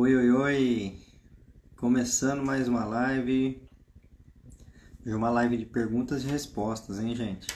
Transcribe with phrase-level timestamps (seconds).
[0.00, 0.98] Oi, oi, oi!
[1.74, 3.60] Começando mais uma live.
[5.04, 7.48] Hoje uma live de perguntas e respostas, hein, gente?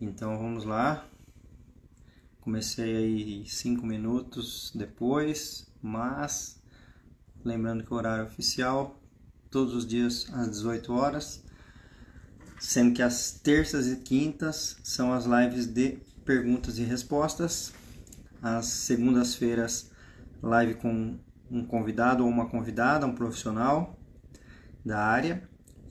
[0.00, 1.06] Então vamos lá.
[2.40, 6.60] Comecei aí cinco minutos depois, mas
[7.44, 9.00] lembrando que o horário oficial
[9.48, 11.44] todos os dias às 18 horas,
[12.58, 17.72] sendo que as terças e quintas são as lives de perguntas e respostas.
[18.42, 19.94] Às segundas-feiras,
[20.42, 21.18] live com
[21.50, 23.98] um convidado ou uma convidada, um profissional
[24.84, 25.42] da área.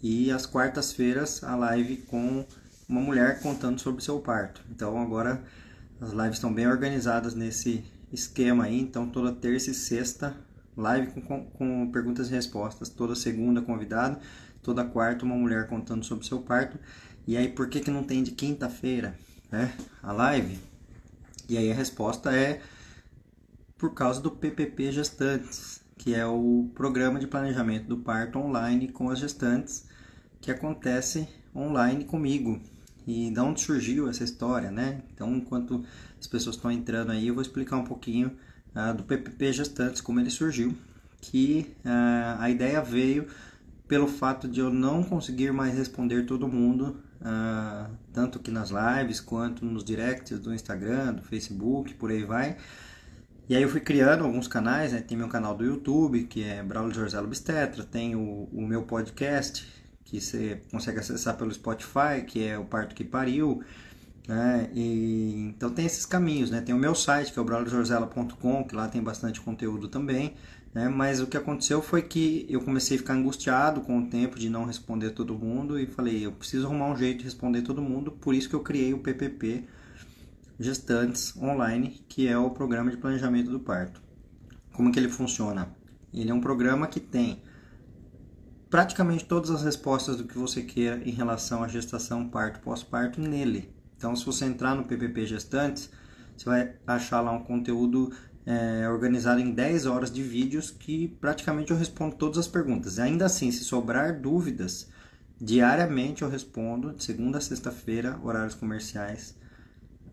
[0.02, 2.45] E às quartas-feiras, a live com
[2.88, 4.62] uma mulher contando sobre seu parto.
[4.70, 5.44] Então agora
[5.99, 8.80] as lives estão bem organizadas nesse esquema aí.
[8.80, 10.35] Então toda terça e sexta,
[10.77, 12.90] live com, com, perguntas e respostas.
[12.90, 14.20] Toda segunda, convidado.
[14.62, 16.80] Toda quarta, uma mulher contando sobre seu parto.
[17.27, 19.16] E aí, por que, que não tem de quinta-feira
[19.52, 20.59] né, a live?
[21.48, 22.62] E aí a resposta é
[23.85, 29.12] por causa do PPP Gestantes, que é o programa de planejamento do parto online com
[29.12, 29.85] as gestantes
[30.41, 32.59] que acontece online comigo.
[33.05, 35.04] E de onde surgiu essa história, né?
[35.13, 35.85] Então, enquanto
[36.20, 38.32] as pessoas estão entrando aí, eu vou explicar um pouquinho
[38.76, 40.74] uh, do PPP Gestantes, como ele surgiu.
[41.21, 43.27] Que uh, a ideia veio
[43.87, 49.20] pelo fato de eu não conseguir mais responder todo mundo, uh, tanto que nas lives
[49.20, 52.57] quanto nos directs do Instagram, do Facebook, por aí vai.
[53.48, 55.01] E aí eu fui criando alguns canais, né?
[55.01, 59.68] Tem meu canal do YouTube, que é Braulio Jorzelo Obstetra, tem o, o, meu podcast,
[60.04, 63.62] que você consegue acessar pelo Spotify, que é o Parto que Pariu,
[64.28, 64.68] né?
[64.74, 66.59] E, então tem esses caminhos, né?
[66.59, 70.34] Tem o meu site, que é o brauliojorzelo.com, que lá tem bastante conteúdo também,
[70.74, 70.90] né?
[70.90, 74.50] Mas o que aconteceu foi que eu comecei a ficar angustiado com o tempo de
[74.50, 78.12] não responder todo mundo e falei, eu preciso arrumar um jeito de responder todo mundo,
[78.12, 79.66] por isso que eu criei o PPP,
[80.59, 84.01] Gestantes Online, que é o programa de planejamento do parto.
[84.73, 85.69] Como que ele funciona?
[86.13, 87.41] Ele é um programa que tem
[88.69, 93.74] praticamente todas as respostas do que você queira em relação à gestação, parto, pós-parto nele.
[93.97, 95.90] Então, se você entrar no PPP Gestantes,
[96.35, 98.12] você vai achar lá um conteúdo
[98.46, 103.00] é, organizado em 10 horas de vídeos que praticamente eu respondo todas as perguntas.
[103.00, 104.90] Ainda assim, se sobrar dúvidas,
[105.40, 109.35] diariamente eu respondo, de segunda a sexta-feira, horários comerciais,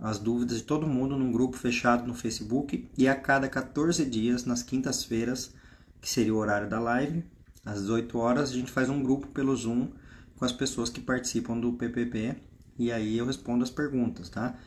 [0.03, 4.45] as dúvidas de todo mundo num grupo fechado no Facebook e a cada 14 dias,
[4.45, 5.55] nas quintas-feiras,
[6.01, 7.25] que seria o horário da live,
[7.65, 9.89] às 18 horas, a gente faz um grupo pelo Zoom
[10.37, 12.35] com as pessoas que participam do PPP
[12.77, 14.59] e aí eu respondo as perguntas, tá?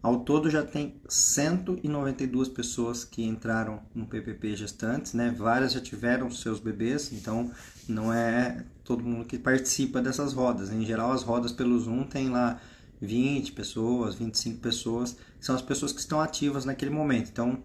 [0.00, 5.34] Ao todo já tem 192 pessoas que entraram no PPP gestantes, né?
[5.36, 7.50] Várias já tiveram seus bebês, então
[7.88, 10.70] não é todo mundo que participa dessas rodas.
[10.70, 12.60] Em geral, as rodas pelo Zoom tem lá
[13.04, 17.28] 20 pessoas, 25 pessoas, são as pessoas que estão ativas naquele momento.
[17.30, 17.62] Então,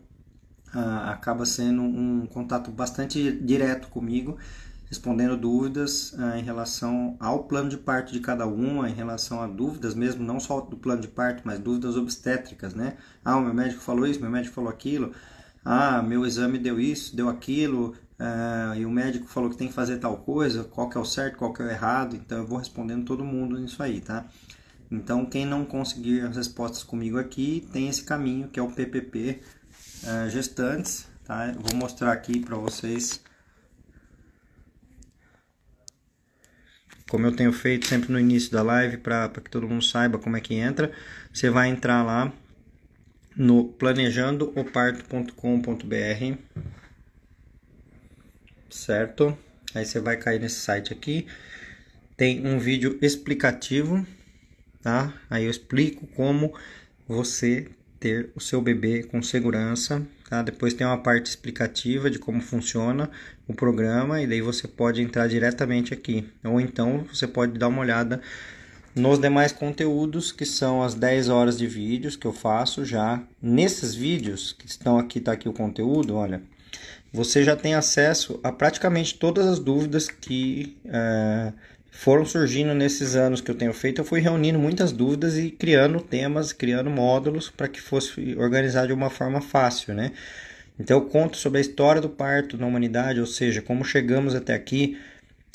[0.73, 4.37] ah, acaba sendo um contato bastante direto comigo,
[4.85, 9.47] respondendo dúvidas ah, em relação ao plano de parto de cada uma, em relação a
[9.47, 12.97] dúvidas mesmo, não só do plano de parto, mas dúvidas obstétricas, né?
[13.23, 15.13] Ah, o meu médico falou isso, meu médico falou aquilo.
[15.63, 19.73] Ah, meu exame deu isso, deu aquilo, ah, e o médico falou que tem que
[19.73, 22.45] fazer tal coisa, qual que é o certo, qual que é o errado, então eu
[22.47, 24.25] vou respondendo todo mundo nisso aí, tá?
[24.91, 29.39] Então, quem não conseguir as respostas comigo aqui, tem esse caminho que é o PPP
[30.03, 31.07] uh, eh, Gestantes.
[31.23, 31.49] Tá?
[31.49, 33.21] Eu vou mostrar aqui para vocês
[37.07, 40.37] como eu tenho feito sempre no início da live para que todo mundo saiba como
[40.37, 40.91] é que entra.
[41.33, 42.31] Você vai entrar lá
[43.35, 46.37] no planejandooparto.com.br,
[48.69, 49.35] certo?
[49.73, 51.25] Aí você vai cair nesse site aqui.
[52.15, 54.05] Tem um vídeo explicativo
[54.81, 55.13] tá?
[55.29, 56.53] Aí eu explico como
[57.07, 57.67] você
[57.99, 60.41] ter o seu bebê com segurança, tá?
[60.41, 63.09] Depois tem uma parte explicativa de como funciona
[63.47, 66.27] o programa e daí você pode entrar diretamente aqui.
[66.43, 68.21] Ou então você pode dar uma olhada
[68.95, 73.21] nos demais conteúdos, que são as 10 horas de vídeos que eu faço já.
[73.41, 76.41] Nesses vídeos que estão aqui, tá aqui o conteúdo, olha,
[77.11, 81.53] você já tem acesso a praticamente todas as dúvidas que é,
[81.91, 85.99] foram surgindo nesses anos que eu tenho feito, eu fui reunindo muitas dúvidas e criando
[85.99, 90.11] temas, criando módulos para que fosse organizado de uma forma fácil, né?
[90.79, 94.53] Então eu conto sobre a história do parto na humanidade, ou seja, como chegamos até
[94.53, 94.97] aqui.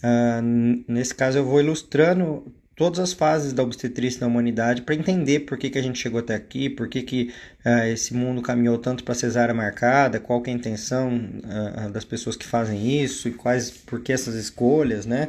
[0.03, 5.41] Uh, nesse caso eu vou ilustrando todas as fases da obstetrícia na humanidade para entender
[5.41, 7.33] por que, que a gente chegou até aqui, por que, que
[7.65, 12.37] uh, esse mundo caminhou tanto para cesárea marcada, qual é a intenção uh, das pessoas
[12.37, 15.29] que fazem isso e quais, por que essas escolhas, né?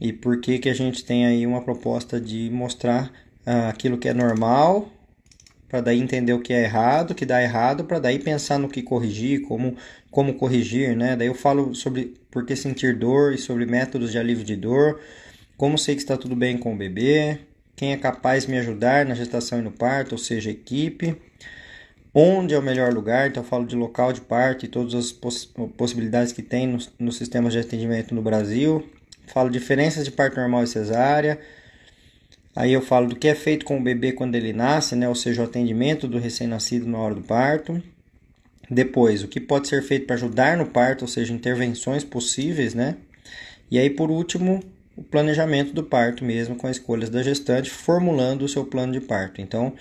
[0.00, 3.12] E por que, que a gente tem aí uma proposta de mostrar
[3.44, 4.90] ah, aquilo que é normal
[5.70, 8.68] para daí entender o que é errado, o que dá errado, para daí pensar no
[8.68, 9.76] que corrigir, como,
[10.10, 11.14] como corrigir, né?
[11.14, 15.00] Daí eu falo sobre por que sentir dor e sobre métodos de alívio de dor,
[15.56, 17.38] como sei que está tudo bem com o bebê,
[17.76, 21.16] quem é capaz de me ajudar na gestação e no parto, ou seja, equipe,
[22.12, 25.12] onde é o melhor lugar, então eu falo de local de parto e todas as
[25.12, 28.84] poss possibilidades que tem nos, nos sistemas de atendimento no Brasil,
[29.32, 31.38] falo diferenças de parto normal e cesárea,
[32.54, 35.08] Aí eu falo do que é feito com o bebê quando ele nasce, né?
[35.08, 37.80] ou seja, o atendimento do recém-nascido na hora do parto.
[38.68, 42.96] Depois, o que pode ser feito para ajudar no parto, ou seja, intervenções possíveis, né?
[43.70, 44.62] E aí, por último,
[44.96, 49.00] o planejamento do parto mesmo, com as escolhas da gestante, formulando o seu plano de
[49.00, 49.40] parto.
[49.40, 49.72] Então,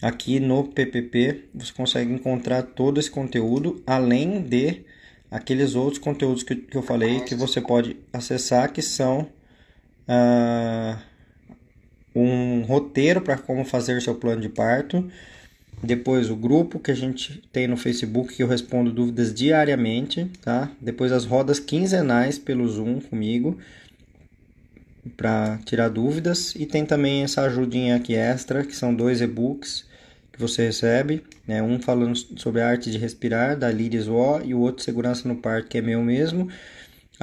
[0.00, 4.84] aqui no PPP, você consegue encontrar todo esse conteúdo, além de
[5.32, 9.28] aqueles outros conteúdos que, que eu falei que você pode acessar, que são...
[10.08, 11.12] Uh,
[12.14, 15.08] um roteiro para como fazer seu plano de parto.
[15.82, 20.70] Depois o grupo que a gente tem no Facebook que eu respondo dúvidas diariamente, tá?
[20.80, 23.58] Depois as rodas quinzenais pelo Zoom comigo
[25.16, 29.84] para tirar dúvidas e tem também essa ajudinha aqui extra, que são dois e-books
[30.42, 31.62] você recebe, né?
[31.62, 35.36] Um falando sobre a arte de respirar da Liris Wall e o outro segurança no
[35.36, 36.48] parto, que é meu mesmo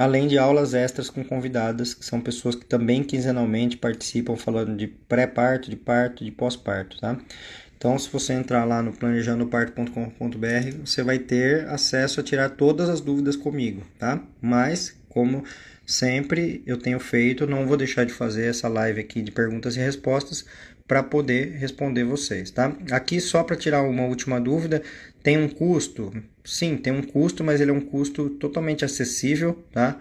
[0.00, 4.86] além de aulas extras com convidadas, que são pessoas que também quinzenalmente participam falando de
[4.86, 7.18] pré-parto, de parto, de pós-parto, tá?
[7.76, 13.00] Então, se você entrar lá no planejandoparto.com.br, você vai ter acesso a tirar todas as
[13.00, 14.22] dúvidas comigo, tá?
[14.40, 15.44] Mas, como
[15.86, 19.80] sempre eu tenho feito, não vou deixar de fazer essa live aqui de perguntas e
[19.80, 20.46] respostas
[20.90, 22.76] para poder responder vocês, tá?
[22.90, 24.82] Aqui só para tirar uma última dúvida,
[25.22, 26.12] tem um custo?
[26.44, 30.00] Sim, tem um custo, mas ele é um custo totalmente acessível, tá?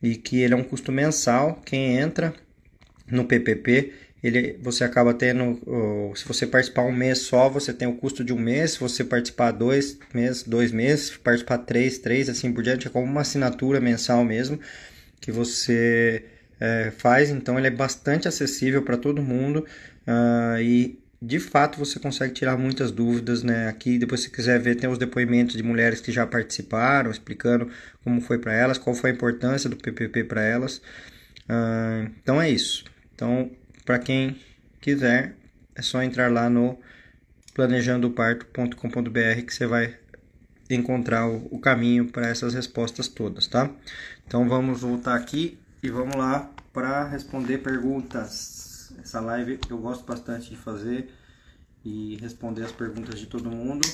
[0.00, 1.60] E que ele é um custo mensal.
[1.64, 2.32] Quem entra
[3.10, 3.92] no PPP,
[4.22, 5.58] ele, você acaba tendo,
[6.14, 8.74] se você participar um mês só, você tem o custo de um mês.
[8.74, 13.04] Se você participar dois meses, dois meses, participar três, três, assim por diante, é como
[13.04, 14.60] uma assinatura mensal mesmo
[15.20, 16.22] que você
[16.60, 17.28] é, faz.
[17.28, 19.66] Então, ele é bastante acessível para todo mundo
[20.08, 23.68] Uh, e de fato você consegue tirar muitas dúvidas, né?
[23.68, 27.70] Aqui, depois se quiser ver, tem os depoimentos de mulheres que já participaram, explicando
[28.02, 30.78] como foi para elas, qual foi a importância do PPP para elas.
[31.44, 32.84] Uh, então é isso.
[33.14, 33.50] Então,
[33.84, 34.38] para quem
[34.80, 35.34] quiser,
[35.74, 36.78] é só entrar lá no
[37.54, 39.94] planejandoparto.com.br que você vai
[40.70, 43.70] encontrar o, o caminho para essas respostas todas, tá?
[44.26, 48.67] Então vamos voltar aqui e vamos lá para responder perguntas.
[49.02, 51.10] Essa live eu gosto bastante de fazer
[51.84, 53.86] e responder as perguntas de todo mundo.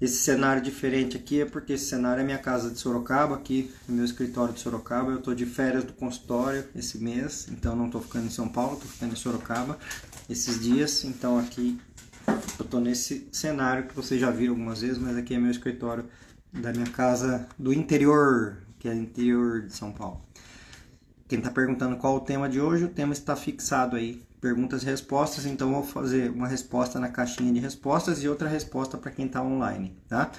[0.00, 3.94] Esse cenário diferente aqui é porque esse cenário é minha casa de Sorocaba, aqui no
[3.96, 5.10] meu escritório de Sorocaba.
[5.10, 8.74] Eu estou de férias do consultório esse mês, então não estou ficando em São Paulo,
[8.74, 9.78] estou ficando em Sorocaba
[10.28, 11.04] esses dias.
[11.04, 11.80] Então aqui
[12.58, 16.04] eu estou nesse cenário que vocês já viram algumas vezes, mas aqui é meu escritório
[16.52, 20.20] da minha casa do interior, que é interior de São Paulo.
[21.26, 24.86] Quem está perguntando qual o tema de hoje, o tema está fixado aí, perguntas e
[24.86, 29.24] respostas, então vou fazer uma resposta na caixinha de respostas e outra resposta para quem
[29.24, 30.30] está online, tá?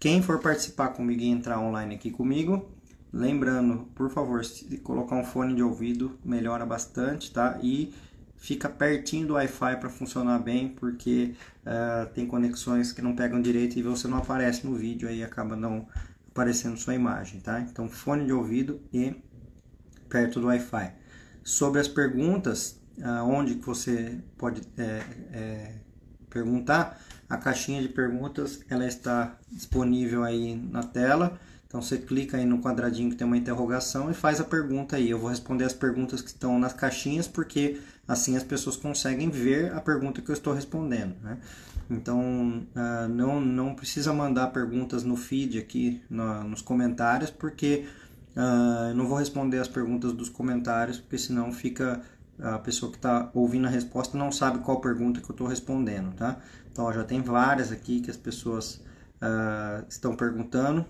[0.00, 2.68] Quem for participar comigo e entrar online aqui comigo,
[3.12, 7.58] lembrando, por favor, se colocar um fone de ouvido melhora bastante, tá?
[7.62, 7.94] E
[8.36, 13.78] fica pertinho do Wi-Fi para funcionar bem, porque uh, tem conexões que não pegam direito
[13.78, 15.86] e você não aparece no vídeo, aí acaba não
[16.28, 17.60] aparecendo sua imagem, tá?
[17.60, 19.14] Então, fone de ouvido e
[20.08, 20.92] perto do Wi-Fi.
[21.44, 22.80] Sobre as perguntas,
[23.24, 25.72] onde que você pode é, é,
[26.30, 31.38] perguntar, a caixinha de perguntas ela está disponível aí na tela.
[31.66, 35.10] Então você clica aí no quadradinho que tem uma interrogação e faz a pergunta aí.
[35.10, 39.72] Eu vou responder as perguntas que estão nas caixinhas porque assim as pessoas conseguem ver
[39.72, 41.16] a pergunta que eu estou respondendo.
[41.22, 41.38] Né?
[41.90, 47.86] Então uh, não, não precisa mandar perguntas no feed aqui no, nos comentários porque
[48.36, 52.02] Uh, não vou responder as perguntas dos comentários, porque senão fica
[52.38, 56.14] a pessoa que está ouvindo a resposta não sabe qual pergunta que eu estou respondendo,
[56.14, 56.38] tá?
[56.70, 58.74] Então ó, já tem várias aqui que as pessoas
[59.22, 60.84] uh, estão perguntando.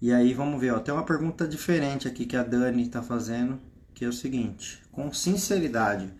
[0.00, 3.58] E aí vamos ver, ó, tem uma pergunta diferente aqui que a Dani está fazendo,
[3.94, 6.12] que é o seguinte: com sinceridade,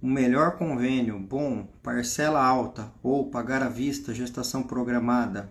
[0.00, 5.50] o melhor convênio, bom, parcela alta ou pagar à vista, gestação programada?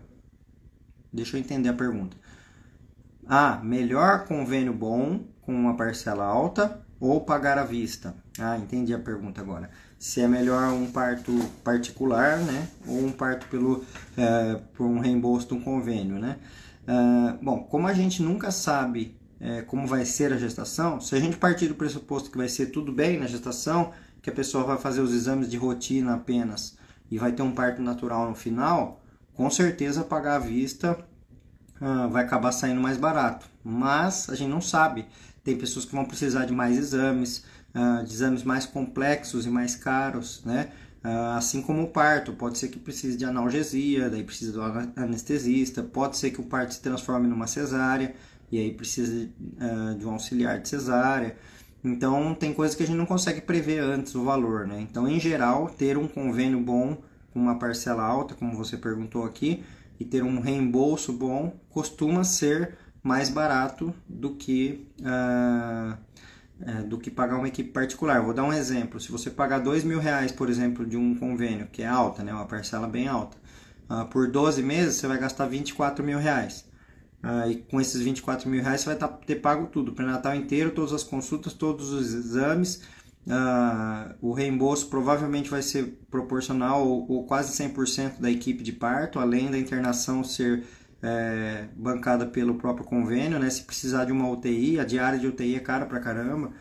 [1.12, 2.18] Deixa eu entender a pergunta.
[3.27, 8.15] Ah, melhor convênio bom com uma parcela alta ou pagar à vista?
[8.39, 9.70] Ah, entendi a pergunta agora.
[9.98, 11.32] Se é melhor um parto
[11.63, 12.68] particular, né?
[12.88, 13.84] Ou um parto pelo,
[14.18, 16.38] é, por um reembolso de um convênio, né?
[16.84, 21.20] Uh, bom, como a gente nunca sabe é, como vai ser a gestação, se a
[21.20, 24.77] gente partir do pressuposto que vai ser tudo bem na gestação que a pessoa vai
[24.77, 26.77] fazer os exames de rotina apenas
[27.12, 29.01] e vai ter um parto natural no final,
[29.34, 30.98] com certeza pagar à vista
[31.84, 33.46] uh, vai acabar saindo mais barato.
[33.63, 35.06] Mas a gente não sabe.
[35.44, 37.44] Tem pessoas que vão precisar de mais exames,
[37.75, 40.70] uh, de exames mais complexos e mais caros, né?
[41.04, 44.62] Uh, assim como o parto, pode ser que precise de analgesia, daí precisa do
[44.96, 48.16] anestesista, pode ser que o parto se transforme numa cesárea
[48.50, 49.28] e aí precisa
[49.98, 51.36] de um auxiliar de cesárea.
[51.84, 54.80] Então, tem coisas que a gente não consegue prever antes o valor, né?
[54.80, 56.96] Então, em geral, ter um convênio bom
[57.34, 59.63] com uma parcela alta, como você perguntou aqui,
[60.00, 65.98] e ter um reembolso bom costuma ser mais barato do que uh,
[66.88, 68.22] do que pagar uma equipe particular.
[68.22, 69.00] Vou dar um exemplo.
[69.00, 72.34] Se você pagar dois mil reais, por exemplo, de um convênio, que é alta, né,
[72.34, 73.38] uma parcela bem alta,
[73.90, 76.66] uh, por 12 meses você vai gastar 24 mil reais.
[77.24, 80.36] Uh, e com esses 24 mil reais você vai tá, ter pago tudo, o pré-natal
[80.36, 82.82] inteiro, todas as consultas, todos os exames.
[83.25, 89.20] Uh, o reembolso provavelmente vai ser proporcional ou, ou quase 100% da equipe de parto,
[89.20, 90.63] além da internação ser
[91.01, 93.50] é, bancada pelo próprio convênio, né?
[93.50, 96.51] Se precisar de uma UTI, a diária de UTI é cara pra caramba,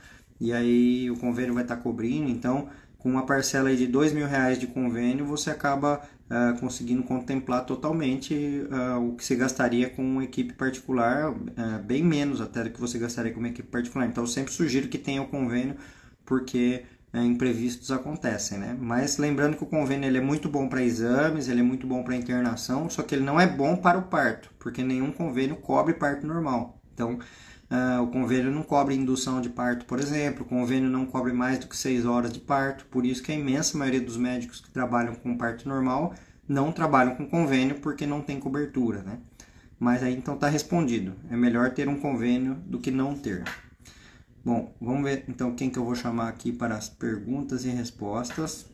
[0.40, 4.12] e aí o convênio vai estar tá cobrindo, então com uma parcela aí de dois
[4.12, 6.00] mil reais de convênio, você acaba
[6.30, 12.04] uh, conseguindo contemplar totalmente uh, o que você gastaria com uma equipe particular, uh, bem
[12.04, 14.06] menos até do que você gastaria com uma equipe particular.
[14.06, 15.74] Então, eu sempre sugiro que tenha o convênio,
[16.24, 18.76] porque né, imprevistos acontecem, né?
[18.80, 22.02] Mas lembrando que o convênio ele é muito bom para exames, ele é muito bom
[22.02, 25.94] para internação, só que ele não é bom para o parto, porque nenhum convênio cobre
[25.94, 26.80] parto normal.
[26.94, 27.18] Então,
[27.70, 31.58] uh, o convênio não cobre indução de parto, por exemplo, o convênio não cobre mais
[31.58, 34.70] do que 6 horas de parto, por isso que a imensa maioria dos médicos que
[34.70, 36.14] trabalham com parto normal
[36.48, 39.18] não trabalham com convênio porque não tem cobertura, né?
[39.78, 41.14] Mas aí então está respondido.
[41.30, 43.42] É melhor ter um convênio do que não ter.
[44.44, 48.66] Bom, vamos ver então quem que eu vou chamar aqui para as perguntas e respostas.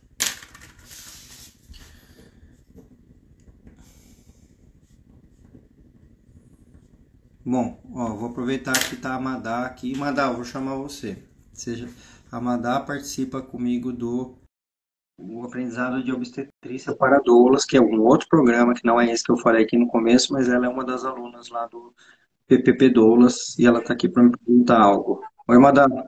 [7.45, 9.95] Bom, ó, vou aproveitar que tá a Madá aqui.
[9.95, 11.23] Madá, eu vou chamar você.
[11.53, 11.87] Seja,
[12.31, 14.35] a Madá participa comigo do
[15.17, 19.23] o aprendizado de obstetrícia para doulas, que é um outro programa, que não é esse
[19.23, 21.93] que eu falei aqui no começo, mas ela é uma das alunas lá do
[22.47, 25.21] PPP Doulas e ela está aqui para me perguntar algo.
[25.49, 26.03] Oi, madame.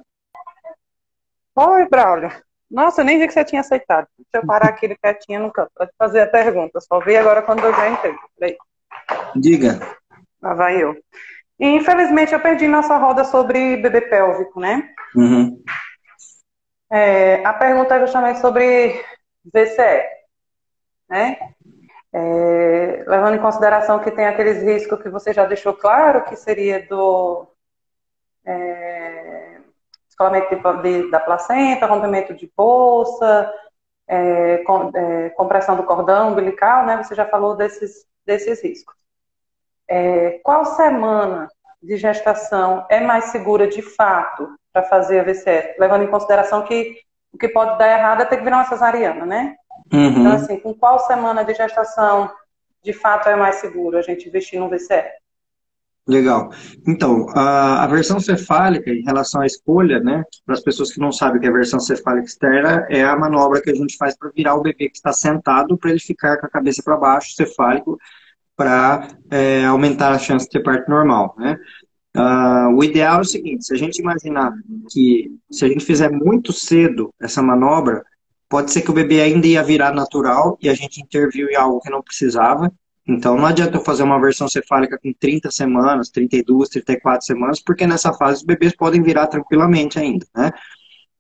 [1.56, 2.30] Oi, Braulio.
[2.70, 4.08] Nossa, eu nem vi que você tinha aceitado.
[4.16, 6.80] Deixa eu parar aqui quietinha no canto para fazer a pergunta.
[6.80, 8.14] Só vi agora quando eu já entrei.
[8.38, 8.56] Peraí.
[9.36, 9.80] Diga.
[10.40, 10.96] Lá vai eu.
[11.60, 14.94] infelizmente, eu perdi nossa roda sobre bebê pélvico, né?
[15.16, 15.60] Uhum.
[16.92, 19.04] É, a pergunta é justamente sobre
[19.52, 20.04] VCE,
[21.10, 21.36] né?
[22.14, 26.86] É, levando em consideração que tem aqueles riscos que você já deixou claro, que seria
[26.88, 27.51] do
[28.46, 29.58] é,
[30.10, 33.52] escolamento de, de, da placenta, rompimento de bolsa,
[34.08, 36.98] é, com, é, compressão do cordão umbilical, né?
[36.98, 38.96] Você já falou desses, desses riscos.
[39.88, 41.50] É, qual semana
[41.82, 45.76] de gestação é mais segura de fato para fazer a VCE?
[45.80, 46.98] Levando em consideração que
[47.34, 49.56] o que pode dar errado é ter que virar uma cesariana, né?
[49.92, 50.08] Uhum.
[50.08, 52.32] Então, assim, com qual semana de gestação
[52.84, 55.04] de fato é mais seguro a gente investir no VCE?
[56.12, 56.52] Legal.
[56.86, 61.10] Então, a, a, versão cefálica, em relação à escolha, né, para as pessoas que não
[61.10, 64.56] sabem que a versão cefálica externa é a manobra que a gente faz para virar
[64.56, 67.98] o bebê que está sentado, para ele ficar com a cabeça para baixo, cefálico,
[68.58, 71.58] para é, aumentar a chance de ter parto normal, né?
[72.14, 74.52] Uh, o ideal é o seguinte, se a gente imaginar
[74.92, 78.04] que se a gente fizer muito cedo essa manobra,
[78.50, 81.80] pode ser que o bebê ainda ia virar natural e a gente interviu em algo
[81.80, 82.70] que não precisava,
[83.08, 87.88] então não adianta eu fazer uma versão cefálica com 30 semanas, 32, 34 semanas, porque
[87.88, 90.52] nessa fase os bebês podem virar tranquilamente ainda, né?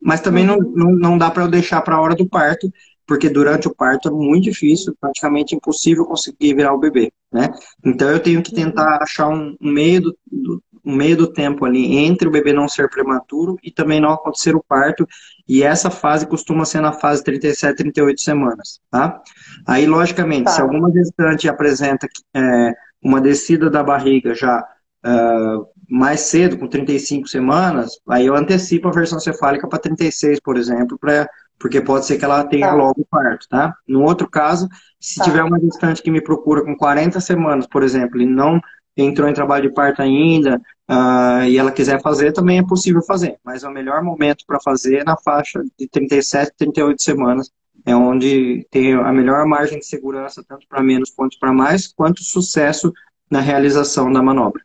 [0.02, 0.74] Mas também não, uhum.
[0.76, 2.72] não, não dá para eu deixar para a hora do parto,
[3.06, 7.50] porque durante o parto é muito difícil, praticamente impossível conseguir virar o bebê, né?
[7.86, 9.04] Então eu tenho que tentar uhum.
[9.04, 12.68] achar um, um meio do, do, um meio do tempo ali entre o bebê não
[12.68, 15.08] ser prematuro e também não acontecer o parto,
[15.48, 19.22] e essa fase costuma ser na fase 37, 38 semanas, tá?
[19.68, 20.52] Aí, logicamente, tá.
[20.52, 24.64] se alguma gestante apresenta é, uma descida da barriga já
[25.06, 30.58] uh, mais cedo, com 35 semanas, aí eu antecipo a versão cefálica para 36, por
[30.58, 31.28] exemplo, pra,
[31.60, 32.74] porque pode ser que ela tenha tá.
[32.74, 33.76] logo o parto, tá?
[33.88, 34.70] No outro caso,
[35.00, 35.26] se tá.
[35.26, 38.62] tiver uma gestante que me procura com 40 semanas, por exemplo, e não
[38.96, 43.38] entrou em trabalho de parto ainda uh, e ela quiser fazer, também é possível fazer.
[43.44, 47.52] Mas o melhor momento para fazer é na faixa de 37, 38 semanas.
[47.86, 52.24] É onde tem a melhor margem de segurança, tanto para menos quanto para mais, quanto
[52.24, 52.94] sucesso
[53.30, 54.62] na realização da manobra.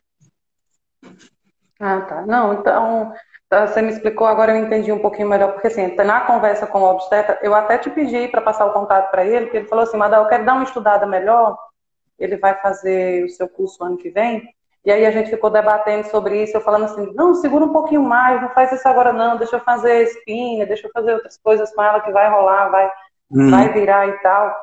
[1.79, 2.25] Ah, tá.
[2.27, 3.11] Não, então,
[3.49, 6.81] Tá, você me explicou, agora eu entendi um pouquinho melhor, porque assim, na conversa com
[6.81, 9.85] o obstetra, eu até te pedi para passar o contato para ele, porque ele falou
[9.85, 11.57] assim, Madal, eu quero dar uma estudada melhor,
[12.19, 14.47] ele vai fazer o seu curso ano que vem,
[14.85, 18.01] e aí a gente ficou debatendo sobre isso, eu falando assim, não, segura um pouquinho
[18.01, 21.73] mais, não faz isso agora não, deixa eu fazer espinha, deixa eu fazer outras coisas
[21.73, 22.91] com ela que vai rolar, vai,
[23.31, 23.51] hum.
[23.51, 24.55] vai virar e tal.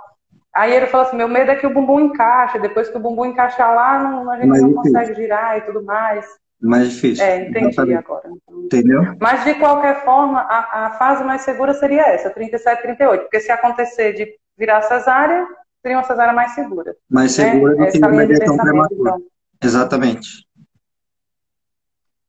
[0.54, 3.26] Aí ele falou assim, meu medo é que o bumbum encaixe, depois que o bumbum
[3.26, 6.26] encaixar lá, não, a gente Mas, não consegue girar e tudo mais
[6.64, 7.24] mais difícil.
[7.24, 8.30] É, entendi agora.
[8.48, 9.02] Entendeu?
[9.20, 13.22] Mas, de qualquer forma, a, a, fase mais segura seria essa, 37, 38.
[13.22, 15.46] Porque se acontecer de virar cesárea,
[15.84, 16.96] seria uma cesárea mais segura.
[17.10, 17.44] Mais né?
[17.44, 19.26] segura do que uma bebê tão prematuro.
[19.62, 20.48] Exatamente.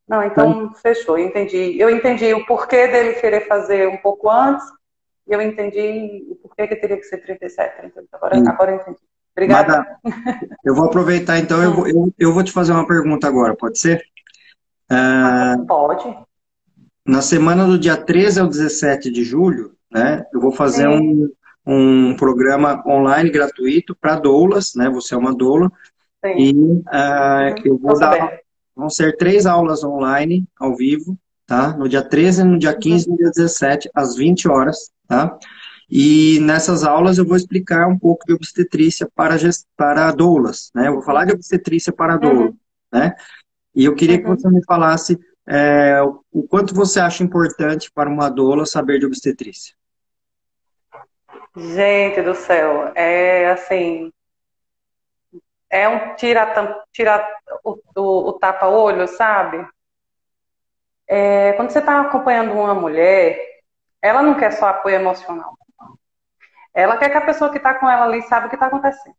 [0.06, 1.80] Não, então, fechou, entendi.
[1.80, 4.66] Eu entendi o porquê dele querer fazer um pouco antes,
[5.26, 8.10] e eu entendi o porquê que teria que ser 37, 38.
[8.12, 9.00] Agora, agora eu entendi.
[9.32, 9.86] Obrigada.
[10.64, 13.80] eu vou aproveitar, então, eu vou, eu, eu vou te fazer uma pergunta agora, pode
[13.80, 14.04] ser?
[14.90, 16.16] Ah, Pode.
[17.06, 21.30] Na semana do dia 13 ao 17 de julho, né, eu vou fazer um,
[21.66, 24.90] um programa online gratuito para doulas, né?
[24.90, 25.72] Você é uma doula.
[26.24, 26.38] Sim.
[26.38, 28.40] E uh, eu vou dar.
[28.76, 31.18] Vão ser três aulas online, ao vivo,
[31.48, 31.76] tá?
[31.78, 35.38] No dia 13, no dia 15 e no dia 17, às 20 horas, tá?
[35.90, 39.38] E nessas aulas eu vou explicar um pouco de obstetrícia para,
[39.78, 40.88] para doulas, né?
[40.88, 42.58] Eu vou falar de obstetrícia para doula, uhum.
[42.92, 43.16] né?
[43.74, 44.36] E eu queria que uhum.
[44.36, 45.18] você me falasse
[45.48, 49.76] é, o quanto você acha importante para uma doula saber de obstetrícia.
[51.56, 54.12] Gente do céu, é assim,
[55.70, 57.26] é um tira, tira
[57.64, 59.66] o, o, o tapa-olho, sabe?
[61.08, 63.40] É, quando você está acompanhando uma mulher,
[64.02, 65.58] ela não quer só apoio emocional.
[66.74, 69.16] Ela quer que a pessoa que está com ela ali saiba o que está acontecendo.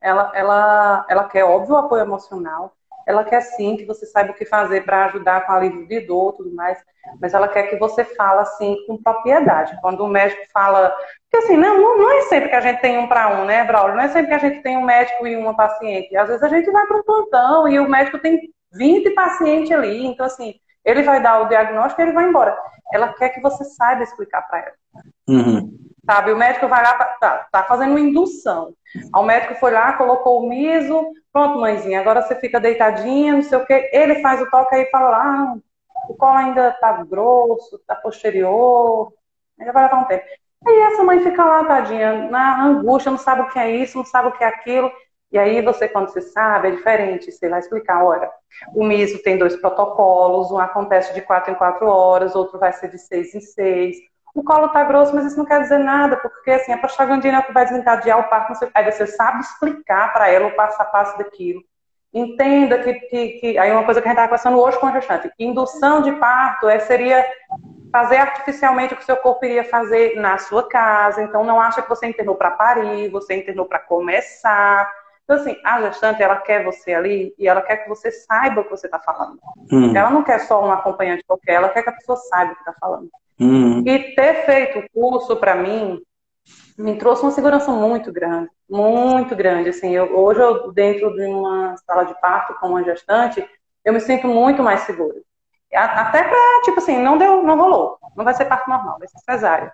[0.00, 2.74] Ela, ela, ela quer, óbvio, apoio emocional,
[3.10, 6.32] ela quer sim que você saiba o que fazer para ajudar com alívio de dor
[6.34, 6.78] tudo mais,
[7.20, 9.76] mas ela quer que você fale assim com propriedade.
[9.80, 10.94] Quando o médico fala.
[11.30, 13.96] Porque assim, não, não é sempre que a gente tem um para um, né, Braulio?
[13.96, 16.16] Não é sempre que a gente tem um médico e uma paciente.
[16.16, 18.38] Às vezes a gente vai para um plantão e o médico tem
[18.72, 20.06] 20 pacientes ali.
[20.06, 20.54] Então, assim,
[20.84, 22.56] ele vai dar o diagnóstico e ele vai embora.
[22.92, 25.04] Ela quer que você saiba explicar para ela.
[25.28, 25.78] Uhum.
[26.04, 28.74] Sabe, o médico vai lá, tá, tá fazendo uma indução.
[29.14, 33.58] O médico foi lá, colocou o miso, pronto, mãezinha, agora você fica deitadinha, não sei
[33.58, 33.90] o quê.
[33.92, 35.56] Ele faz o toque aí e fala, ah,
[36.08, 39.12] o colo ainda tá grosso, tá posterior,
[39.58, 40.24] ainda vai levar um tempo.
[40.66, 44.04] Aí essa mãe fica lá, tadinha, na angústia, não sabe o que é isso, não
[44.04, 44.90] sabe o que é aquilo.
[45.32, 47.30] E aí você, quando você sabe, é diferente.
[47.30, 48.30] Você vai explicar, olha,
[48.74, 52.90] o miso tem dois protocolos, um acontece de quatro em quatro horas, outro vai ser
[52.90, 53.96] de seis em seis
[54.34, 57.40] o colo tá grosso, mas isso não quer dizer nada, porque assim, a prostaglandina é
[57.40, 58.52] o que vai desencadear o parto.
[58.74, 61.62] Aí você sabe explicar para ela o passo a passo daquilo.
[62.12, 64.92] Entenda que, que, que, Aí uma coisa que a gente está conversando hoje com a
[64.92, 67.24] gestante, indução de parto é, seria
[67.92, 71.22] fazer artificialmente o que o seu corpo iria fazer na sua casa.
[71.22, 74.90] Então não acha que você internou para parir, você internou para começar.
[75.24, 78.64] Então, assim, a gestante, ela quer você ali e ela quer que você saiba o
[78.64, 79.38] que você está falando.
[79.70, 79.96] Hum.
[79.96, 82.62] Ela não quer só um acompanhante qualquer, ela quer que a pessoa saiba o que
[82.62, 83.08] está falando.
[83.40, 83.82] Uhum.
[83.86, 86.00] E ter feito o curso, para mim,
[86.78, 89.70] me trouxe uma segurança muito grande, muito grande.
[89.70, 93.44] Assim, eu, hoje, eu, dentro de uma sala de parto com uma gestante,
[93.84, 95.16] eu me sinto muito mais segura.
[95.72, 97.96] Até pra, tipo assim, não deu, não rolou.
[98.16, 99.72] Não vai ser parto normal, vai ser cesárea.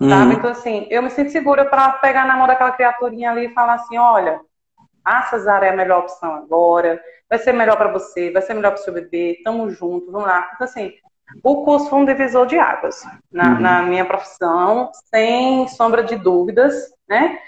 [0.00, 0.08] Uhum.
[0.08, 0.34] Sabe?
[0.34, 3.74] Então, assim, eu me sinto segura para pegar na mão daquela criaturinha ali e falar
[3.74, 4.40] assim: olha,
[5.04, 8.72] a cesárea é a melhor opção agora, vai ser melhor para você, vai ser melhor
[8.72, 10.50] para o seu bebê, tamo junto, vamos lá.
[10.54, 10.92] Então, assim,
[11.42, 13.60] o curso foi um divisor de águas na, uhum.
[13.60, 16.74] na minha profissão, sem sombra de dúvidas,
[17.08, 17.38] né?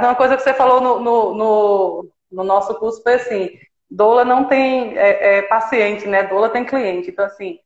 [0.00, 3.50] Uma coisa que você falou no, no, no, no nosso curso foi assim,
[3.90, 6.24] doula não tem é, é, paciente, né?
[6.24, 7.10] Doula tem cliente.
[7.10, 7.58] Então, assim,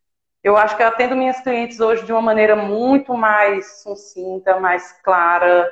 [0.42, 4.92] eu acho que eu atendo minhas clientes hoje de uma maneira muito mais sucinta, mais
[5.02, 5.70] clara,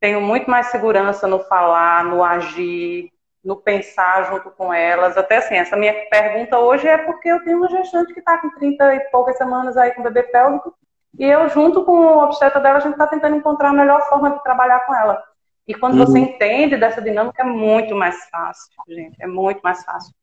[0.00, 3.12] tenho muito mais segurança no falar, no agir,
[3.48, 5.16] no pensar junto com elas.
[5.16, 8.50] Até assim, essa minha pergunta hoje é porque eu tenho uma gestante que está com
[8.50, 10.74] 30 e poucas semanas aí com bebê pélvico,
[11.18, 14.32] e eu, junto com o obstetra dela, a gente está tentando encontrar a melhor forma
[14.32, 15.24] de trabalhar com ela.
[15.66, 16.04] E quando uhum.
[16.04, 19.16] você entende dessa dinâmica, é muito mais fácil, gente.
[19.18, 20.14] É muito mais fácil.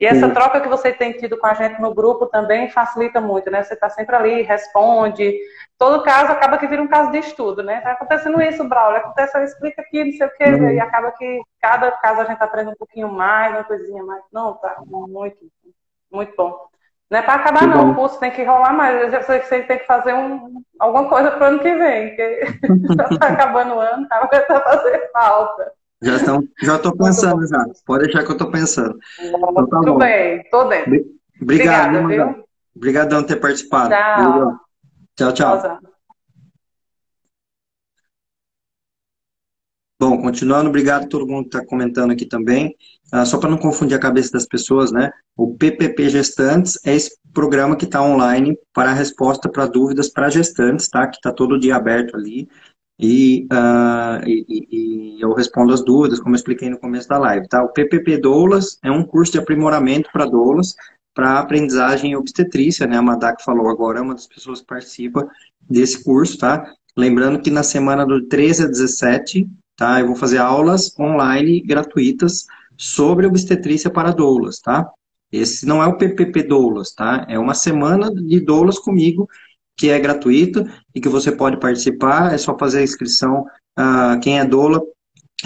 [0.00, 3.50] E essa troca que você tem tido com a gente no grupo também facilita muito,
[3.50, 3.64] né?
[3.64, 5.36] Você está sempre ali, responde.
[5.76, 7.80] Todo caso acaba que vira um caso de estudo, né?
[7.80, 10.70] Tá acontecendo isso, Braulio, acontece, explica aqui, não sei o quê, uhum.
[10.70, 14.22] e acaba que cada caso a gente aprende um pouquinho mais, uma coisinha mais.
[14.32, 15.38] Não, tá muito,
[16.12, 16.68] muito bom.
[17.10, 17.92] Não é para acabar, que não, bom.
[17.92, 19.00] o curso tem que rolar mais.
[19.00, 21.74] Eu já sei que você tem que fazer um, alguma coisa para o ano que
[21.74, 22.44] vem, porque
[23.08, 25.77] está acabando o ano, tá, vai fazer falta.
[26.02, 27.64] Já estão, já estou pensando já.
[27.84, 28.98] Pode deixar que eu estou pensando.
[29.20, 31.18] Então, tá Tudo bem, estou dentro.
[31.40, 32.44] Obrigado, Obrigada, viu?
[32.76, 33.90] Obrigadão por ter participado.
[33.90, 34.60] Tchau.
[35.16, 35.62] Tchau, tchau.
[35.62, 35.78] tchau.
[40.00, 42.76] Bom, continuando, obrigado a todo mundo que está comentando aqui também.
[43.10, 45.10] Ah, só para não confundir a cabeça das pessoas, né?
[45.36, 50.30] O PPP Gestantes é esse programa que está online para a resposta para dúvidas para
[50.30, 51.08] gestantes, tá?
[51.08, 52.48] Que está todo dia aberto ali.
[52.98, 57.46] E, uh, e, e, eu respondo as dúvidas, como eu expliquei no começo da live,
[57.46, 57.62] tá?
[57.62, 60.74] O PPP Doulas é um curso de aprimoramento para doulas,
[61.14, 62.96] para aprendizagem obstetrícia, né?
[62.96, 65.28] A Madak falou agora, é uma das pessoas que participa
[65.70, 66.72] desse curso, tá?
[66.96, 70.00] Lembrando que na semana do 13 a 17, tá?
[70.00, 74.90] Eu vou fazer aulas online gratuitas sobre obstetrícia para doulas, tá?
[75.30, 77.26] Esse não é o PPP doulas, tá?
[77.28, 79.28] É uma semana de doulas comigo,
[79.78, 83.46] que é gratuito e que você pode participar, é só fazer a inscrição.
[83.78, 84.82] Uh, quem é doula,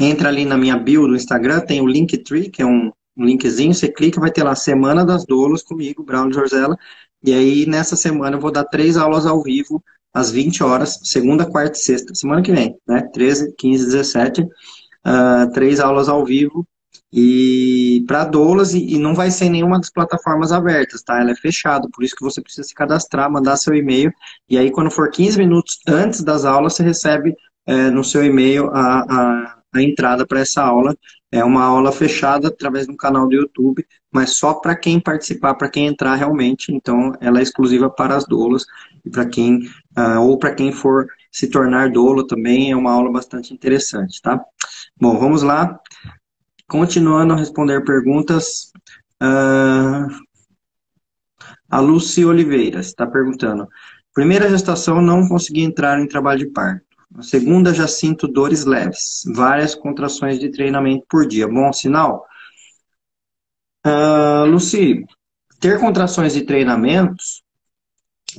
[0.01, 3.75] entra ali na minha bio do Instagram, tem o Linktree, que é um, um linkzinho,
[3.75, 6.79] você clica, vai ter lá Semana das Doulas comigo, Brown Jorzella,
[7.23, 11.45] e aí nessa semana eu vou dar três aulas ao vivo às 20 horas, segunda,
[11.45, 13.03] quarta e sexta, semana que vem, né?
[13.13, 16.67] 13, 15, 17, uh, três aulas ao vivo
[17.13, 21.21] e para doulas e, e, não vai ser nenhuma das plataformas abertas, tá?
[21.21, 24.13] Ela é fechada, por isso que você precisa se cadastrar, mandar seu e-mail
[24.49, 28.71] e aí quando for 15 minutos antes das aulas você recebe é, no seu e-mail
[28.71, 30.97] a, a, a entrada para essa aula.
[31.31, 35.71] É uma aula fechada através do canal do YouTube, mas só para quem participar, para
[35.71, 36.71] quem entrar realmente.
[36.71, 38.67] Então, ela é exclusiva para as doulas
[39.03, 39.61] e para quem
[39.97, 44.39] uh, ou para quem for se tornar dolo também é uma aula bastante interessante, tá?
[45.01, 45.81] Bom, vamos lá.
[46.73, 48.73] Continuando a responder perguntas.
[49.23, 50.09] Uh,
[51.69, 53.69] a Lucy Oliveira está perguntando.
[54.15, 56.87] Primeira gestação não consegui entrar em trabalho de parto.
[57.21, 61.47] Segunda já sinto dores leves, várias contrações de treinamento por dia.
[61.47, 62.27] Bom sinal?
[63.87, 65.05] Uh, Lucy,
[65.61, 67.42] ter contrações de treinamentos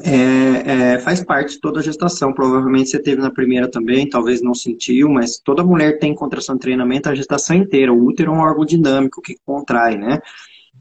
[0.01, 2.33] é, é, faz parte de toda a gestação.
[2.33, 6.61] Provavelmente você teve na primeira também, talvez não sentiu, mas toda mulher tem contração de
[6.61, 7.93] treinamento a gestação inteira.
[7.93, 10.19] O útero é um órgão dinâmico que contrai, né?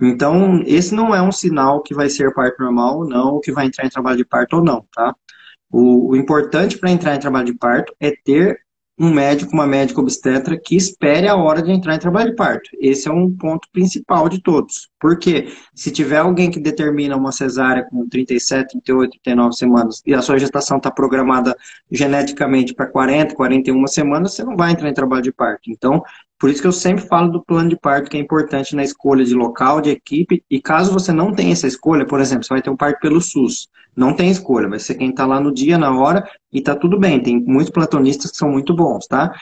[0.00, 3.66] Então, esse não é um sinal que vai ser parto normal ou não, que vai
[3.66, 5.14] entrar em trabalho de parto ou não, tá?
[5.70, 8.58] O, o importante para entrar em trabalho de parto é ter
[8.98, 12.70] um médico, uma médica obstetra que espere a hora de entrar em trabalho de parto.
[12.78, 14.90] Esse é um ponto principal de todos.
[15.00, 20.22] Porque se tiver alguém que determina uma cesárea com 37, 38, 39 semanas e a
[20.22, 21.56] sua gestação está programada
[21.90, 25.70] geneticamente para 40, 41 semanas, você não vai entrar em trabalho de parto.
[25.70, 26.02] Então,
[26.42, 29.24] por isso que eu sempre falo do plano de parto, que é importante na escolha
[29.24, 32.60] de local, de equipe, e caso você não tenha essa escolha, por exemplo, você vai
[32.60, 35.78] ter um parto pelo SUS, não tem escolha, vai ser quem está lá no dia,
[35.78, 39.32] na hora, e tá tudo bem, tem muitos platonistas que são muito bons, tá?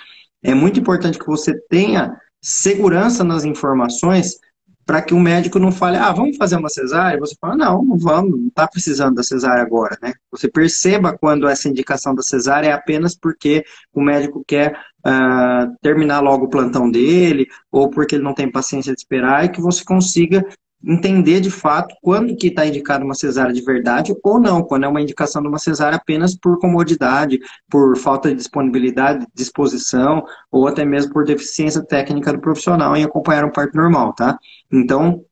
[0.43, 4.39] É muito importante que você tenha segurança nas informações
[4.85, 7.19] para que o médico não fale, ah, vamos fazer uma cesárea?
[7.21, 10.12] Você fala, não, não vamos, não está precisando da cesárea agora, né?
[10.31, 14.73] Você perceba quando essa indicação da cesárea é apenas porque o médico quer
[15.07, 19.51] uh, terminar logo o plantão dele, ou porque ele não tem paciência de esperar, e
[19.51, 20.45] que você consiga
[20.85, 24.88] entender de fato quando que está indicada uma cesárea de verdade ou não, quando é
[24.88, 27.38] uma indicação de uma cesárea apenas por comodidade,
[27.69, 33.45] por falta de disponibilidade, disposição, ou até mesmo por deficiência técnica do profissional em acompanhar
[33.45, 34.38] um parto normal, tá?
[34.73, 35.25] Então, uh,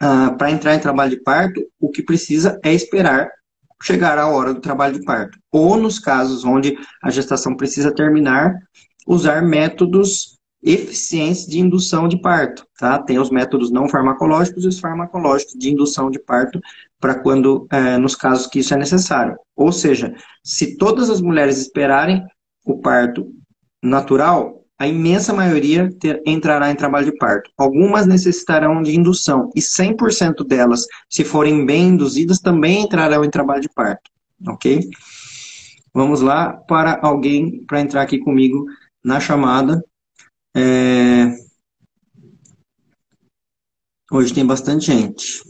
[0.00, 3.30] ah, para entrar em trabalho de parto, o que precisa é esperar
[3.82, 5.38] chegar a hora do trabalho de parto.
[5.52, 8.54] Ou nos casos onde a gestação precisa terminar,
[9.06, 10.33] usar métodos
[10.64, 12.98] eficientes de indução de parto, tá?
[12.98, 16.60] Tem os métodos não farmacológicos e os farmacológicos de indução de parto
[16.98, 19.36] para quando, é, nos casos que isso é necessário.
[19.54, 22.24] Ou seja, se todas as mulheres esperarem
[22.64, 23.30] o parto
[23.82, 27.50] natural, a imensa maioria ter, entrará em trabalho de parto.
[27.56, 33.60] Algumas necessitarão de indução e 100% delas, se forem bem induzidas, também entrarão em trabalho
[33.60, 34.10] de parto,
[34.48, 34.88] ok?
[35.92, 38.66] Vamos lá para alguém para entrar aqui comigo
[39.04, 39.82] na chamada.
[40.56, 41.34] É...
[44.10, 45.42] Hoje tem bastante gente.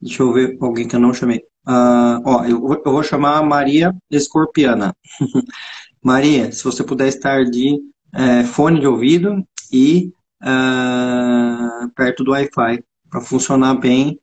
[0.00, 1.38] Deixa eu ver alguém que eu não chamei.
[1.66, 4.96] Uh, ó, eu, eu, vou chamar a Maria Escorpiana.
[6.02, 7.78] Maria, se você puder estar de
[8.12, 14.18] é, fone de ouvido e uh, perto do Wi-Fi, para funcionar bem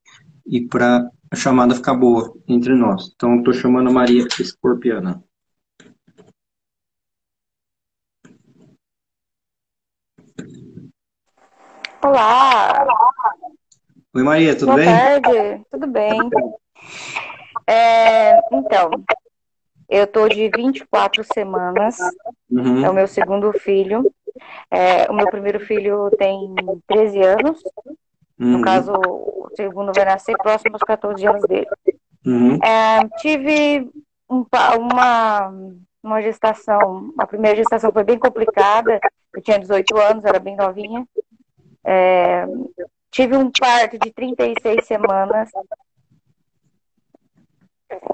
[0.46, 3.12] e para a chamada ficar boa entre nós.
[3.16, 5.24] Então, estou chamando a Maria Escorpiana.
[12.02, 12.88] Olá!
[14.16, 14.86] Oi, Maria, tudo Boa bem?
[14.86, 16.18] Boa tarde, tudo bem.
[17.68, 18.90] É, então,
[19.90, 21.98] eu tô de 24 semanas,
[22.50, 22.86] uhum.
[22.86, 24.10] é o meu segundo filho.
[24.72, 26.56] É, o meu primeiro filho tem
[26.88, 27.62] 13 anos,
[28.40, 28.58] uhum.
[28.58, 31.68] no caso, o segundo vai nascer próximo aos 14 anos dele.
[32.26, 32.60] Uhum.
[32.64, 33.90] É, tive
[34.30, 34.46] um,
[34.78, 35.54] uma,
[36.02, 39.02] uma gestação, a primeira gestação foi bem complicada,
[39.36, 41.06] eu tinha 18 anos, era bem novinha.
[41.86, 42.46] É,
[43.12, 45.50] tive um parto de 36 semanas,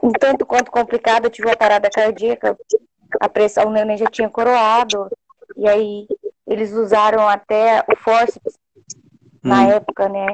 [0.01, 2.57] um tanto quanto complicado, eu tive uma parada cardíaca,
[3.19, 5.09] a pressão, o neném já tinha coroado,
[5.55, 6.07] e aí
[6.47, 8.57] eles usaram até o fórceps
[9.43, 9.71] na hum.
[9.71, 10.27] época, né?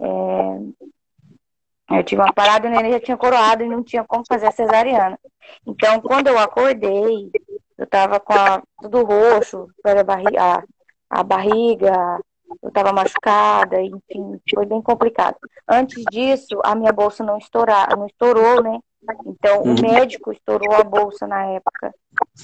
[0.00, 4.46] É, eu tive uma parada o neném já tinha coroado e não tinha como fazer
[4.46, 5.18] a cesariana.
[5.64, 7.30] Então, quando eu acordei,
[7.78, 10.62] eu tava com a, tudo roxo, a barriga, a,
[11.08, 12.20] a barriga,
[12.62, 15.36] eu tava machucada, enfim, foi bem complicado.
[15.68, 18.78] Antes disso, a minha bolsa não, estourar, não estourou, né?
[19.24, 19.74] Então, uhum.
[19.74, 21.94] o médico estourou a bolsa na época.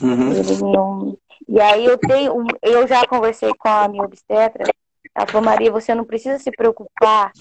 [0.01, 0.33] Uhum.
[0.33, 1.19] Ele não...
[1.49, 4.65] E aí eu tenho, eu já conversei com a minha obstetra,
[5.15, 7.33] ela falou, Maria, você não precisa se preocupar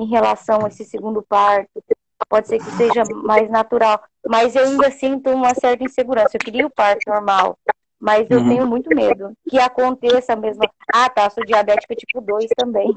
[0.00, 1.82] em relação a esse segundo parto.
[2.28, 4.00] Pode ser que seja mais natural.
[4.26, 6.30] Mas eu ainda sinto uma certa insegurança.
[6.34, 7.58] Eu queria o parto normal.
[8.00, 8.48] Mas eu uhum.
[8.48, 10.62] tenho muito medo que aconteça mesmo.
[10.92, 12.92] Ah, tá, sou diabética tipo 2 também.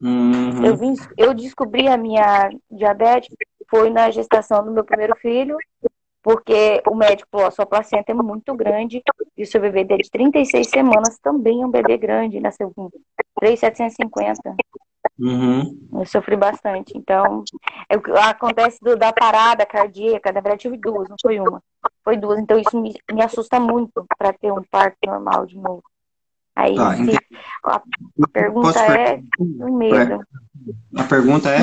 [0.00, 0.64] Uhum.
[0.64, 3.34] Eu, vim, eu descobri a minha diabetes
[3.68, 5.56] foi na gestação do meu primeiro filho,
[6.22, 9.02] porque o médico falou, sua placenta é muito grande
[9.36, 12.90] e o seu bebê de 36 semanas também é um bebê grande, nasceu com
[13.40, 14.56] 3,750.
[15.18, 15.88] Uhum.
[15.92, 16.92] Eu sofri bastante.
[16.96, 17.44] Então,
[17.88, 17.94] é,
[18.28, 21.62] acontece do, da parada cardíaca, na verdade tive duas, não foi uma.
[22.02, 22.38] Foi duas.
[22.38, 25.82] Então, isso me, me assusta muito para ter um parto normal de novo.
[26.56, 27.18] Aí, tá, se,
[27.64, 27.82] a
[28.32, 29.20] pergunta é
[29.70, 30.20] medo.
[30.96, 31.60] A pergunta é?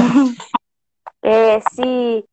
[1.24, 2.26] é se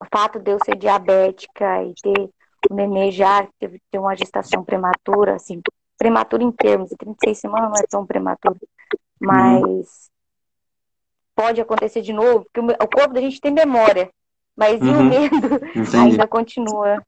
[0.00, 2.30] o fato de eu ser diabética e ter
[2.70, 5.60] o nenê já teve ter uma gestação prematura, assim,
[5.96, 8.58] prematura em termos, de 36 semanas não é tão prematuro,
[9.20, 9.82] mas uhum.
[11.34, 14.10] pode acontecer de novo, porque o corpo da gente tem memória,
[14.56, 14.88] mas uhum.
[14.88, 15.04] e o uhum.
[15.04, 15.96] medo Entendi.
[15.96, 17.02] ainda continua.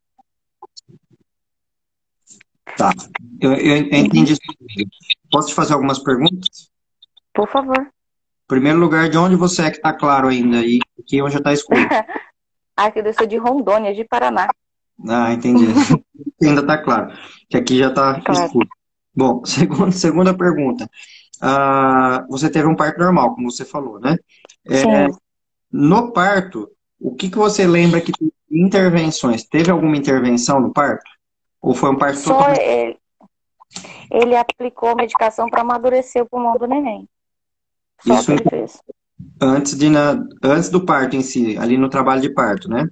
[2.76, 2.92] Tá,
[3.40, 4.34] eu, eu entendi.
[5.30, 6.70] Posso te fazer algumas perguntas?
[7.32, 7.88] Por favor.
[8.46, 11.80] Primeiro lugar, de onde você é que tá claro ainda e aqui hoje está escuro?
[12.76, 14.48] ah, eu sou de Rondônia, de Paraná.
[15.08, 15.66] Ah, entendi.
[16.42, 17.12] ainda tá claro,
[17.48, 18.46] que aqui já tá claro.
[18.46, 18.68] escuro.
[19.14, 20.88] Bom, segundo, segunda pergunta
[21.40, 24.16] ah, você teve um parto normal, como você falou, né?
[24.68, 25.08] É,
[25.72, 29.44] no parto, o que, que você lembra que teve intervenções?
[29.44, 31.10] Teve alguma intervenção no parto?
[31.62, 32.60] Ou foi um parto Só totalmente...
[32.60, 32.98] ele,
[34.10, 37.08] ele aplicou medicação para amadurecer o pulmão do neném.
[38.06, 38.82] Só Isso ele fez.
[39.40, 42.86] Antes, de na, antes do parto em si, ali no trabalho de parto, né?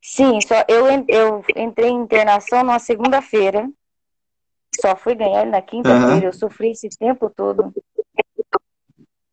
[0.00, 3.68] Sim, só eu, eu entrei em internação numa segunda-feira
[4.80, 6.14] só fui ganhar ele na quinta-feira.
[6.14, 6.22] Uhum.
[6.22, 7.72] Eu sofri esse tempo todo.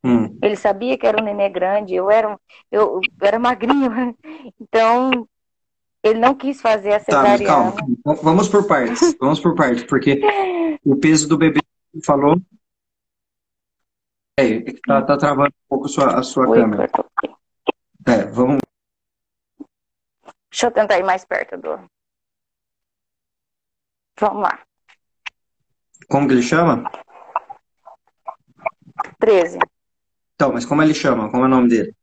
[0.03, 0.37] Hum.
[0.41, 2.39] Ele sabia que era um nenê grande, eu era,
[2.71, 4.15] eu, eu era magrinho,
[4.59, 5.27] então
[6.03, 7.71] ele não quis fazer a cesariana.
[7.71, 10.19] Tá, calma, vamos por partes, vamos por partes, porque
[10.83, 11.59] o peso do bebê
[12.03, 12.35] falou.
[14.39, 16.89] É, tá, tá travando um pouco a sua, a sua Oi, câmera.
[18.07, 18.59] É, vamos.
[20.49, 21.79] Deixa eu tentar ir mais perto do.
[24.19, 24.59] Vamos lá.
[26.07, 26.89] Como que ele chama?
[29.19, 29.59] 13.
[30.35, 31.29] Então, mas como ele chama?
[31.29, 31.95] Como é o nome dele?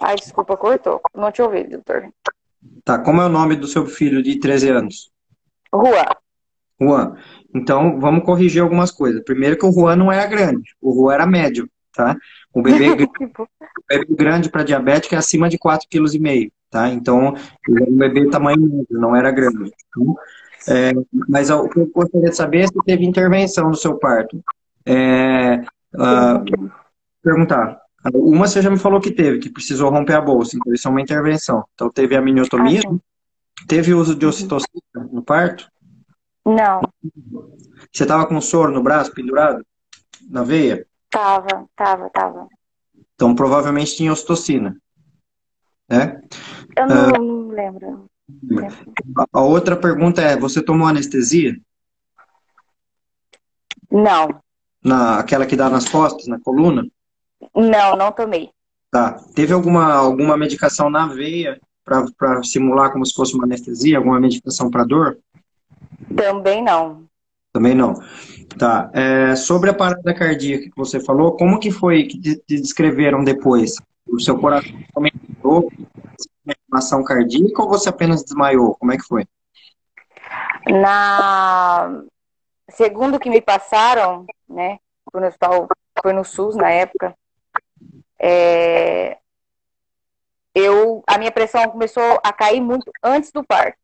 [0.00, 1.00] Ai, desculpa, cortou.
[1.14, 2.08] Não te ouvi, doutor.
[2.84, 5.10] Tá, como é o nome do seu filho de 13 anos?
[5.72, 6.06] Juan.
[6.80, 7.16] Juan.
[7.54, 9.22] Então, vamos corrigir algumas coisas.
[9.24, 12.16] Primeiro que o Juan não era grande, o Juan era médio, tá?
[12.52, 12.88] O bebê,
[13.20, 13.48] o
[13.88, 16.88] bebê grande para diabético é acima de 4,5 kg tá?
[16.88, 17.36] Então,
[17.68, 19.70] um bebê tamanho médio, não era grande.
[19.88, 20.16] Então,
[20.66, 20.92] é,
[21.28, 24.42] mas o que eu gostaria de saber é se teve intervenção no seu parto.
[24.84, 25.62] É,
[25.94, 26.70] uh,
[27.22, 27.80] perguntar.
[28.12, 30.90] Uma você já me falou que teve, que precisou romper a bolsa, então isso é
[30.90, 31.64] uma intervenção.
[31.74, 32.96] Então teve a miniotomia, ah,
[33.68, 35.70] teve uso de ocitocina no parto?
[36.44, 36.82] Não.
[37.90, 39.64] Você estava com soro no braço, pendurado?
[40.28, 40.84] Na veia?
[41.08, 42.48] Tava, tava, tava.
[43.14, 44.76] Então provavelmente tinha ocitocina.
[45.94, 46.20] Né?
[46.76, 48.06] Eu não, uh, não lembro.
[49.32, 51.56] A outra pergunta é: você tomou anestesia?
[53.90, 54.40] Não.
[54.82, 56.84] Na, aquela que dá nas costas, na coluna?
[57.54, 58.50] Não, não tomei.
[58.90, 59.20] Tá.
[59.34, 63.98] Teve alguma, alguma medicação na veia para simular como se fosse uma anestesia?
[63.98, 65.18] Alguma medicação para dor?
[66.16, 67.04] Também não.
[67.52, 67.94] Também não.
[68.58, 68.90] Tá.
[68.92, 73.74] É, sobre a parada cardíaca que você falou, como que foi que te descreveram depois?
[74.14, 75.70] O seu coração aumentou?
[76.46, 78.76] Inflamação cardíaca ou você apenas desmaiou?
[78.76, 79.26] Como é que foi?
[80.68, 82.02] Na
[82.70, 84.78] segundo que me passaram, né,
[85.10, 85.68] foi no,
[86.02, 87.14] foi no SUS na época,
[88.18, 89.18] é,
[90.54, 93.78] eu, a minha pressão começou a cair muito antes do parto.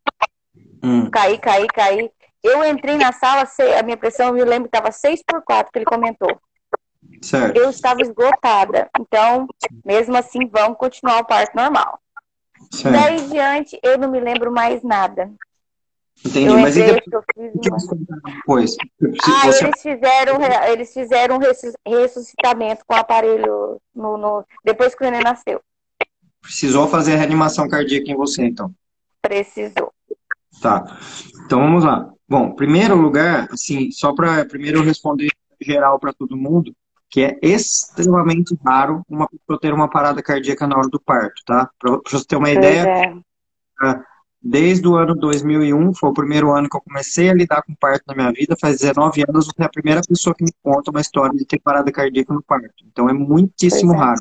[0.82, 1.10] Hum.
[1.10, 2.10] Cair, cair, cair.
[2.42, 3.44] Eu entrei na sala,
[3.78, 6.40] a minha pressão, eu me lembro que estava 6 por 4 que ele comentou.
[7.22, 7.56] Certo.
[7.56, 8.88] Eu estava esgotada.
[8.98, 9.46] Então,
[9.84, 12.00] mesmo assim, vamos continuar o parto normal.
[12.70, 12.92] Certo.
[12.92, 15.30] Daí em diante, eu não me lembro mais nada.
[16.24, 17.16] Entendi, eu mas e depois?
[17.56, 18.76] depois?
[19.24, 19.64] Ah, você...
[19.64, 25.22] eles fizeram, eles fizeram um ressuscitamento com o aparelho no, no, depois que o neném
[25.22, 25.62] nasceu.
[26.42, 28.70] Precisou fazer a reanimação cardíaca em você, então?
[29.22, 29.92] Precisou.
[30.60, 30.98] Tá.
[31.44, 32.12] Então vamos lá.
[32.28, 36.74] Bom, primeiro lugar, assim, só para primeiro eu responder geral para todo mundo,
[37.10, 41.68] que é extremamente raro uma pessoa ter uma parada cardíaca na hora do parto, tá?
[41.78, 43.14] Para você ter uma ideia, é.
[43.82, 44.00] Ah,
[44.40, 48.04] desde o ano 2001, foi o primeiro ano que eu comecei a lidar com parto
[48.06, 51.00] na minha vida, faz 19 anos, você é a primeira pessoa que me conta uma
[51.00, 52.84] história de ter parada cardíaca no parto.
[52.86, 53.98] Então é muitíssimo é.
[53.98, 54.20] raro.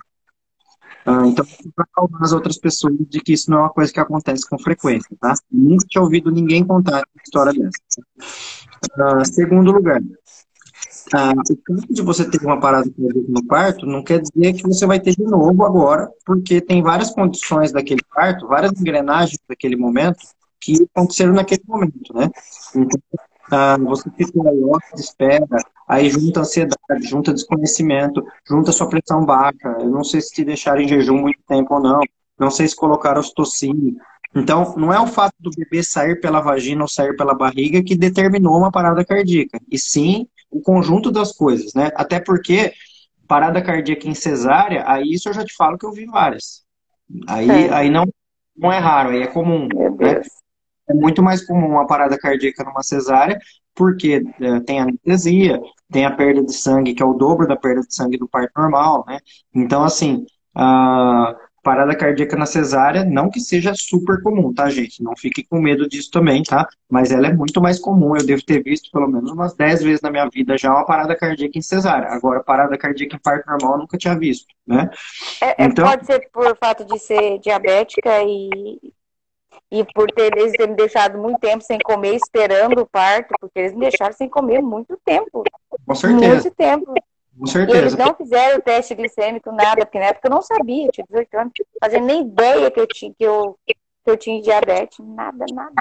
[1.06, 4.00] Uh, então, para acalmar as outras pessoas de que isso não é uma coisa que
[4.00, 5.34] acontece com frequência, tá?
[5.50, 9.20] Nunca tinha ouvido ninguém contar uma história dessa.
[9.20, 10.02] Uh, segundo lugar,
[11.14, 14.86] uh, o fato de você ter uma parada no parto não quer dizer que você
[14.86, 20.20] vai ter de novo agora, porque tem várias condições daquele parto, várias engrenagens daquele momento
[20.60, 22.30] que aconteceram naquele momento, né?
[22.76, 23.00] Então,
[23.52, 24.62] ah, você fica aí,
[24.96, 25.48] de espera,
[25.88, 29.78] aí junta ansiedade, junta desconhecimento, junta sua pressão baixa.
[29.80, 32.02] Eu não sei se te deixaram em jejum muito tempo ou não,
[32.38, 33.96] não sei se colocaram ostocínio.
[34.36, 37.96] Então, não é o fato do bebê sair pela vagina ou sair pela barriga que
[37.96, 41.92] determinou uma parada cardíaca, e sim o conjunto das coisas, né?
[41.96, 42.74] Até porque
[43.28, 46.64] parada cardíaca em cesárea, aí isso eu já te falo que eu vi várias.
[47.28, 47.74] Aí, é.
[47.74, 48.06] aí não,
[48.58, 49.68] não é raro, aí é comum.
[50.00, 50.22] Né?
[50.90, 53.40] é muito mais comum uma parada cardíaca numa cesárea,
[53.76, 57.82] porque é, tem anestesia, tem a perda de sangue, que é o dobro da perda
[57.82, 59.20] de sangue do parto normal, né?
[59.54, 61.36] Então, assim, a
[61.70, 65.04] parada cardíaca na cesárea, não que seja super comum, tá, gente?
[65.04, 66.68] Não fique com medo disso também, tá?
[66.90, 68.16] Mas ela é muito mais comum.
[68.16, 71.16] Eu devo ter visto pelo menos umas 10 vezes na minha vida já uma parada
[71.16, 72.10] cardíaca em cesárea.
[72.10, 74.90] Agora, parada cardíaca em parto normal, eu nunca tinha visto, né?
[75.40, 75.86] É, é então...
[75.86, 78.80] Pode ser por fato de ser diabética e
[79.72, 83.60] e por ter, eles terem me deixado muito tempo sem comer, esperando o parto, porque
[83.60, 85.44] eles me deixaram sem comer muito tempo.
[85.86, 86.34] Com certeza.
[86.34, 86.94] Muito tempo.
[87.40, 87.78] Com certeza.
[87.78, 90.92] E eles não fizeram o teste glicêmico, nada, porque na época eu não sabia, eu
[90.92, 93.76] tinha 18 anos, fazia nem ideia que eu tinha, que eu, que
[94.06, 95.74] eu tinha diabetes, nada, nada.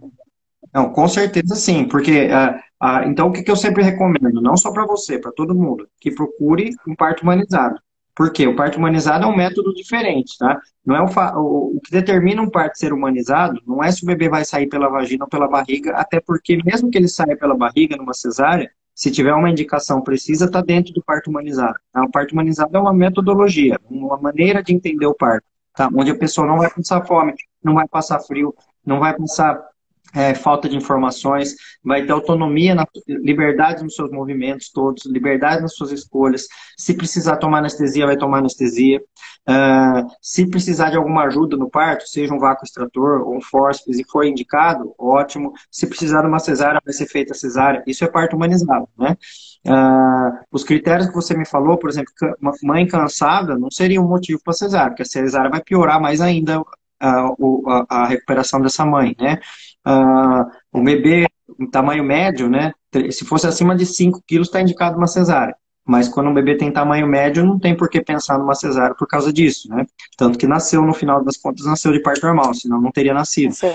[0.73, 4.57] Não, com certeza sim, porque uh, uh, então o que, que eu sempre recomendo, não
[4.57, 7.81] só para você, para todo mundo, que procure um parto humanizado.
[8.15, 10.61] Porque o parto humanizado é um método diferente, tá?
[10.85, 11.07] Não é o,
[11.39, 14.67] o, o, que determina um parto ser humanizado não é se o bebê vai sair
[14.69, 18.71] pela vagina ou pela barriga, até porque mesmo que ele saia pela barriga numa cesárea,
[18.99, 21.79] se tiver uma indicação precisa, está dentro do parto humanizado.
[21.93, 22.03] Tá?
[22.03, 25.89] O parto humanizado é uma metodologia, uma maneira de entender o parto, tá?
[25.95, 27.33] Onde a pessoa não vai passar fome,
[27.63, 28.53] não vai passar frio,
[28.85, 29.65] não vai passar
[30.15, 35.75] é, falta de informações, vai ter autonomia, na, liberdade nos seus movimentos todos, liberdade nas
[35.75, 36.47] suas escolhas.
[36.77, 39.01] Se precisar tomar anestesia, vai tomar anestesia.
[39.49, 43.99] Uh, se precisar de alguma ajuda no parto, seja um vácuo extrator ou um fórceps
[43.99, 45.53] e for indicado, ótimo.
[45.71, 47.83] Se precisar de uma cesárea, vai ser feita cesárea.
[47.87, 49.17] Isso é parto humanizado, né?
[49.67, 54.09] Uh, os critérios que você me falou, por exemplo, uma mãe cansada não seria um
[54.09, 56.63] motivo para cesárea, porque a cesárea vai piorar mais ainda
[57.01, 59.39] a, a, a recuperação dessa mãe, né?
[59.89, 61.27] Uh, o bebê
[61.59, 62.73] em tamanho médio, né?
[63.11, 65.57] Se fosse acima de 5 quilos, está indicado uma cesárea.
[65.85, 69.09] Mas quando um bebê tem tamanho médio, não tem por que pensar numa cesárea por
[69.09, 69.87] causa disso, né?
[70.19, 73.53] Tanto que nasceu, no final das contas, nasceu de parto normal, senão não teria nascido.
[73.55, 73.73] Sim.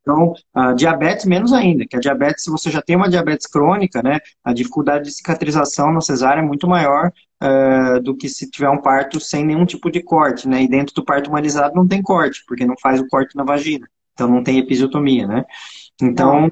[0.00, 4.02] Então, a diabetes menos ainda, que a diabetes, se você já tem uma diabetes crônica,
[4.02, 8.70] né, a dificuldade de cicatrização na cesárea é muito maior uh, do que se tiver
[8.70, 12.02] um parto sem nenhum tipo de corte, né, e dentro do parto humanizado não tem
[12.02, 15.44] corte, porque não faz o corte na vagina, então não tem episiotomia, né.
[16.00, 16.50] Então,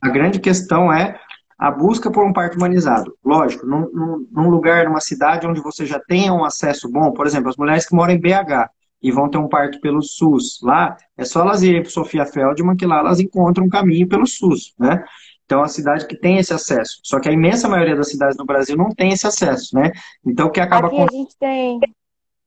[0.00, 1.18] a grande questão é
[1.58, 3.16] a busca por um parto humanizado.
[3.24, 7.26] Lógico, num, num, num lugar, numa cidade onde você já tenha um acesso bom, por
[7.26, 8.70] exemplo, as mulheres que moram em BH,
[9.02, 10.60] e vão ter um parto pelo SUS.
[10.62, 14.26] Lá, é só elas irem para Sofia Feldman que lá elas encontram um caminho pelo
[14.26, 15.04] SUS, né?
[15.44, 17.00] Então, uma cidade que tem esse acesso.
[17.02, 19.90] Só que a imensa maioria das cidades no Brasil não tem esse acesso, né?
[20.24, 20.86] Então, o que acaba...
[20.86, 21.80] Aqui a gente tem.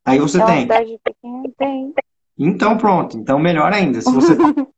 [0.06, 0.62] Aí você é tem.
[0.62, 1.93] Cidade pequena, tem.
[2.38, 3.18] Então, pronto.
[3.18, 4.02] Então, melhor ainda.
[4.02, 4.36] Se você...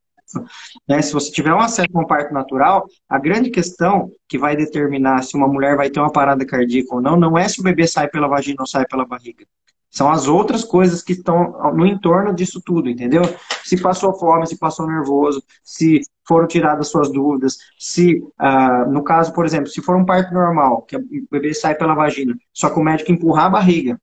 [0.87, 4.55] né, se você tiver um acesso a um parto natural, a grande questão que vai
[4.55, 7.63] determinar se uma mulher vai ter uma parada cardíaca ou não, não é se o
[7.63, 9.45] bebê sai pela vagina ou sai pela barriga.
[9.89, 13.21] São as outras coisas que estão no entorno disso tudo, entendeu?
[13.63, 19.31] Se passou fome, se passou nervoso, se foram tiradas suas dúvidas, se, uh, no caso,
[19.31, 21.01] por exemplo, se for um parto normal, que o
[21.31, 23.97] bebê sai pela vagina, só que o médico empurrar a barriga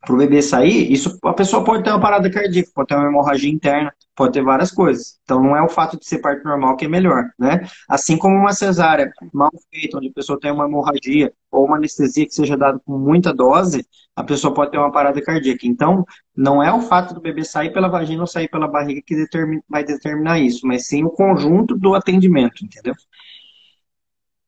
[0.00, 3.06] para o bebê sair, isso a pessoa pode ter uma parada cardíaca, pode ter uma
[3.06, 5.18] hemorragia interna, pode ter várias coisas.
[5.22, 7.66] Então não é o fato de ser parto normal que é melhor, né?
[7.88, 12.26] Assim como uma cesárea mal feita, onde a pessoa tem uma hemorragia ou uma anestesia
[12.26, 13.86] que seja dada com muita dose,
[14.16, 15.66] a pessoa pode ter uma parada cardíaca.
[15.66, 19.14] Então não é o fato do bebê sair pela vagina ou sair pela barriga que
[19.14, 22.94] determina, vai determinar isso, mas sim o conjunto do atendimento, entendeu?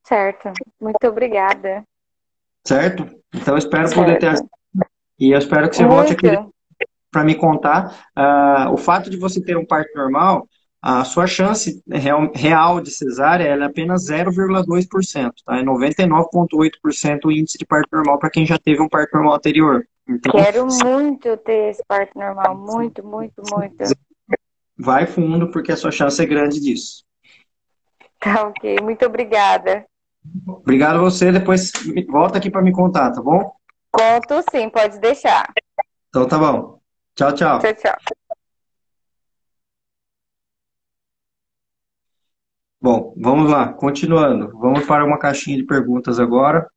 [0.03, 0.51] Certo.
[0.81, 1.85] Muito obrigada.
[2.65, 3.07] Certo?
[3.35, 4.01] Então espero certo.
[4.01, 4.35] poder ter
[5.23, 5.95] e eu espero que você Muito.
[5.95, 6.51] volte aqui
[7.09, 8.09] para me contar.
[8.19, 10.49] Uh, o fato de você ter um parto normal,
[10.83, 15.59] a sua chance real, real de cesárea é apenas 0,2%, tá?
[15.59, 19.87] É 99,8% o índice de parto normal para quem já teve um parto normal anterior.
[20.09, 23.77] Então, Quero muito ter esse parto normal, muito, muito, muito.
[24.77, 27.05] Vai fundo, porque a sua chance é grande disso.
[28.19, 29.85] Tá ok, muito obrigada.
[30.49, 31.71] Obrigado a você, depois
[32.09, 33.53] volta aqui para me contar, tá bom?
[33.93, 35.53] Conto sim, pode deixar.
[36.09, 36.81] Então tá bom.
[37.15, 37.59] Tchau, tchau.
[37.61, 37.97] Tchau, tchau.
[42.81, 44.51] Bom, vamos lá, continuando.
[44.59, 46.69] Vamos para uma caixinha de perguntas agora.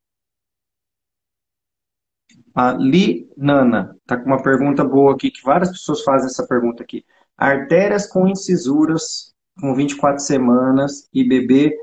[2.54, 6.84] A Li Nana está com uma pergunta boa aqui, que várias pessoas fazem essa pergunta
[6.84, 7.04] aqui.
[7.38, 11.76] Artérias com incisuras com 24 semanas e bebê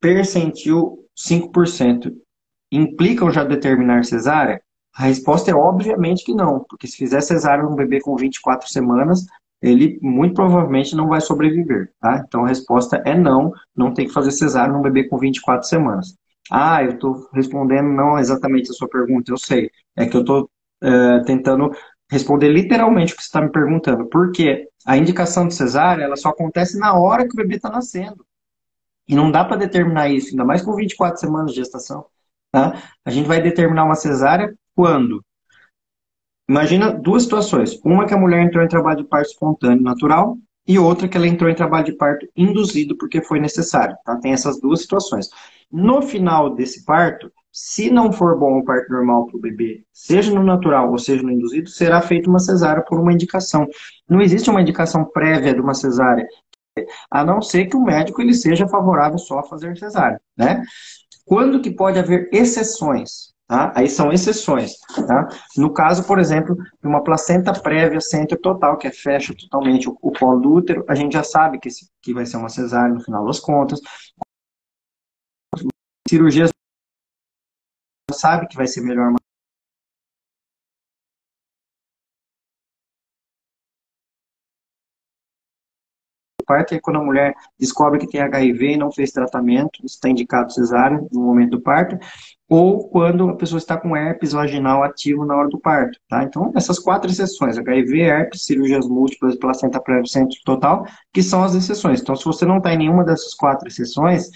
[0.00, 2.12] percentil 5%
[2.72, 4.62] implicam já determinar cesárea?
[4.96, 9.24] A resposta é obviamente que não, porque se fizer cesárea num bebê com 24 semanas,
[9.62, 12.24] ele muito provavelmente não vai sobreviver, tá?
[12.26, 16.16] Então a resposta é não, não tem que fazer cesárea num bebê com 24 semanas.
[16.50, 19.70] Ah, eu estou respondendo não exatamente a sua pergunta, eu sei.
[19.96, 20.50] É que eu estou
[20.82, 21.70] é, tentando
[22.10, 24.06] responder literalmente o que você está me perguntando.
[24.06, 28.26] Porque a indicação de cesárea, ela só acontece na hora que o bebê está nascendo.
[29.06, 32.06] E não dá para determinar isso, ainda mais com 24 semanas de gestação.
[32.52, 32.82] Tá?
[33.04, 35.24] A gente vai determinar uma cesárea quando?
[36.48, 37.78] Imagina duas situações.
[37.84, 40.36] Uma que a mulher entrou em trabalho de parto espontâneo natural
[40.66, 43.96] e outra que ela entrou em trabalho de parto induzido porque foi necessário.
[44.04, 44.16] Tá?
[44.16, 45.28] Tem essas duas situações.
[45.70, 50.32] No final desse parto, se não for bom o parto normal para o bebê, seja
[50.32, 53.66] no natural ou seja no induzido, será feita uma cesárea por uma indicação.
[54.08, 56.26] Não existe uma indicação prévia de uma cesárea,
[57.10, 60.62] a não ser que o médico ele seja favorável só a fazer cesárea, né?
[61.30, 63.32] Quando que pode haver exceções?
[63.46, 63.72] Tá?
[63.76, 64.72] Aí são exceções.
[65.06, 65.28] Tá?
[65.56, 69.96] No caso, por exemplo, de uma placenta prévia centro total, que é fecha totalmente o,
[70.02, 72.92] o colo do útero, a gente já sabe que, esse, que vai ser uma cesárea
[72.92, 73.78] no final das contas.
[76.08, 76.50] Cirurgias
[78.12, 79.12] sabe que vai ser melhor
[86.50, 90.52] parto é quando a mulher descobre que tem HIV e não fez tratamento, está indicado
[90.52, 91.96] cesárea no momento do parto,
[92.48, 96.24] ou quando a pessoa está com herpes vaginal ativo na hora do parto, tá?
[96.24, 101.54] Então, essas quatro exceções, HIV, herpes, cirurgias múltiplas, placenta prévia centro total, que são as
[101.54, 102.00] exceções.
[102.00, 104.30] Então, se você não está em nenhuma dessas quatro exceções,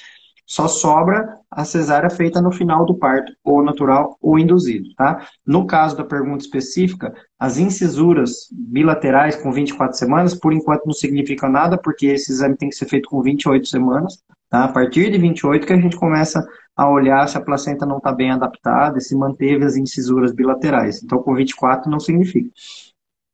[0.46, 5.26] só sobra a cesárea feita no final do parto, ou natural ou induzido, tá?
[5.46, 11.50] No caso da pergunta específica, as incisuras bilaterais com 24 semanas, por enquanto não significam
[11.50, 14.64] nada, porque esse exame tem que ser feito com 28 semanas, tá?
[14.64, 18.12] A partir de 28 que a gente começa a olhar se a placenta não está
[18.12, 21.02] bem adaptada e se manteve as incisuras bilaterais.
[21.02, 22.50] Então, com 24 não significa.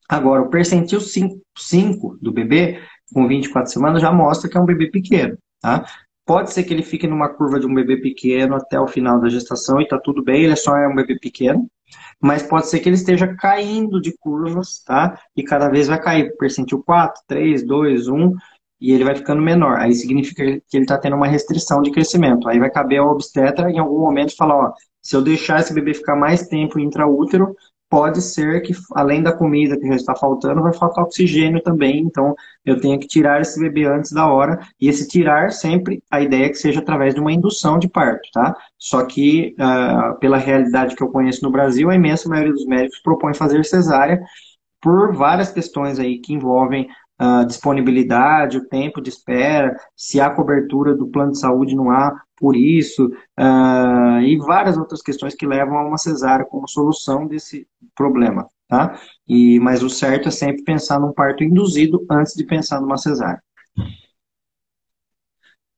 [0.09, 2.81] Agora, o percentil 5, 5 do bebê,
[3.13, 5.85] com 24 semanas, já mostra que é um bebê pequeno, tá?
[6.31, 9.29] Pode ser que ele fique numa curva de um bebê pequeno até o final da
[9.29, 11.69] gestação e tá tudo bem, ele só é um bebê pequeno.
[12.23, 15.21] Mas pode ser que ele esteja caindo de curvas, tá?
[15.37, 18.37] E cada vez vai cair, percentil 4, 3, 2, 1,
[18.81, 19.81] e ele vai ficando menor.
[19.81, 22.49] Aí significa que ele está tendo uma restrição de crescimento.
[22.49, 24.73] Aí vai caber ao obstetra em algum momento falar, ó,
[25.03, 27.57] se eu deixar esse bebê ficar mais tempo intraútero,
[27.91, 31.99] pode ser que, além da comida que já está faltando, vai faltar oxigênio também.
[31.99, 34.61] Então, eu tenho que tirar esse bebê antes da hora.
[34.81, 38.31] E esse tirar, sempre, a ideia é que seja através de uma indução de parto,
[38.33, 38.57] tá?
[38.79, 43.01] Só que, uh, pela realidade que eu conheço no Brasil, a imensa maioria dos médicos
[43.03, 44.21] propõe fazer cesárea
[44.81, 46.89] por várias questões aí que envolvem
[47.19, 52.19] a disponibilidade, o tempo de espera, se há cobertura do plano de saúde, não há
[52.35, 53.11] por isso,
[53.41, 59.01] uh, e várias outras questões que levam a uma cesárea como solução desse problema, tá?
[59.27, 63.43] E, mas o certo é sempre pensar num parto induzido antes de pensar numa cesárea.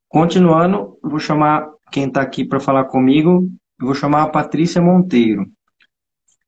[0.08, 3.48] Continuando, vou chamar quem está aqui para falar comigo,
[3.80, 5.46] eu vou chamar a Patrícia Monteiro.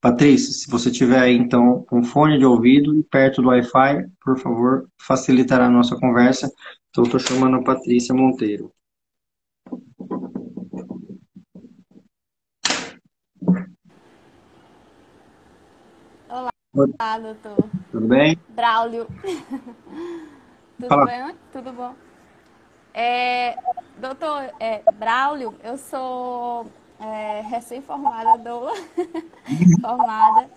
[0.00, 4.38] Patrícia, se você tiver aí, então, com fone de ouvido e perto do Wi-Fi, por
[4.38, 6.50] favor, facilitará a nossa conversa.
[6.90, 8.70] Então, estou chamando a Patrícia Monteiro.
[16.76, 17.70] Olá, doutor.
[17.92, 18.36] Tudo bem?
[18.48, 19.06] Braulio.
[20.76, 21.06] Tudo Fala.
[21.06, 21.36] bem?
[21.52, 21.94] Tudo bom.
[22.92, 23.56] É,
[23.96, 26.66] doutor é, Braulio, eu sou
[26.98, 28.72] é, recém-formada, doula,
[29.80, 30.50] formada,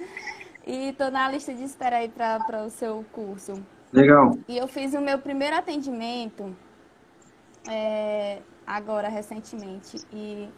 [0.66, 3.64] e estou na lista de espera aí para o seu curso.
[3.94, 4.40] Legal.
[4.48, 6.56] E eu fiz o meu primeiro atendimento
[7.70, 10.50] é, agora, recentemente, e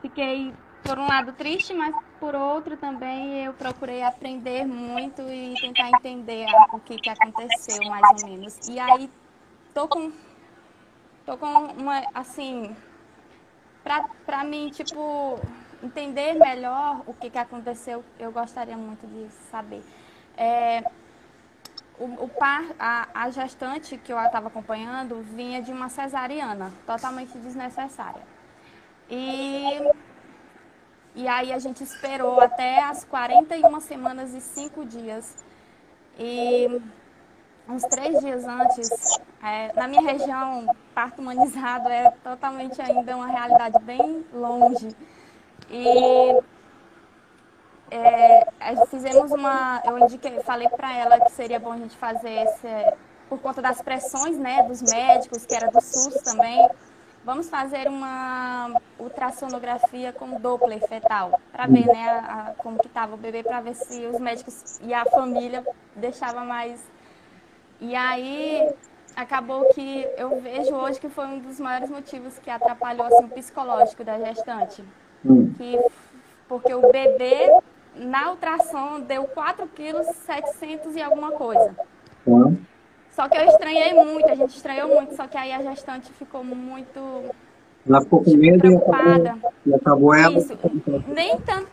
[0.00, 5.88] fiquei, por um lado, triste, mas por outro também eu procurei aprender muito e tentar
[5.88, 8.68] entender o que, que aconteceu, mais ou menos.
[8.68, 9.10] E aí,
[9.74, 10.12] tô com
[11.26, 12.74] tô com uma, assim,
[13.84, 15.40] pra, pra mim, tipo,
[15.82, 19.82] entender melhor o que, que aconteceu, eu gostaria muito de saber.
[20.36, 20.82] É,
[21.98, 27.36] o, o par, a, a gestante que eu estava acompanhando vinha de uma cesariana, totalmente
[27.38, 28.22] desnecessária.
[29.08, 29.80] E,
[31.14, 35.36] e aí a gente esperou até as 41 semanas e 5 dias.
[36.18, 36.80] E
[37.68, 38.90] uns três dias antes,
[39.42, 44.94] é, na minha região, parto humanizado é totalmente ainda uma realidade bem longe.
[45.68, 46.40] E
[47.90, 48.46] é,
[48.86, 52.94] fizemos uma, eu indiquei, falei para ela que seria bom a gente fazer esse,
[53.28, 56.68] por conta das pressões, né, dos médicos, que era do SUS também,
[57.24, 63.14] vamos fazer uma ultrassonografia com Doppler fetal, para ver, né, a, a, como que estava
[63.14, 65.64] o bebê, para ver se os médicos e a família
[65.96, 66.80] deixava mais
[67.80, 68.70] e aí
[69.16, 73.28] acabou que eu vejo hoje que foi um dos maiores motivos que atrapalhou assim, o
[73.28, 74.84] psicológico da gestante.
[75.24, 75.52] Hum.
[75.54, 75.78] Que,
[76.46, 77.50] porque o bebê
[77.94, 81.74] na ultrassom deu 4 quilos 700 e alguma coisa.
[82.26, 82.58] Hum.
[83.10, 86.44] Só que eu estranhei muito, a gente estranhou muito, só que aí a gestante ficou
[86.44, 87.30] muito
[87.88, 89.38] ela ficou com medo preocupada.
[89.64, 90.38] e acabou, ela.
[90.38, 90.58] Isso,
[91.08, 91.70] nem tanto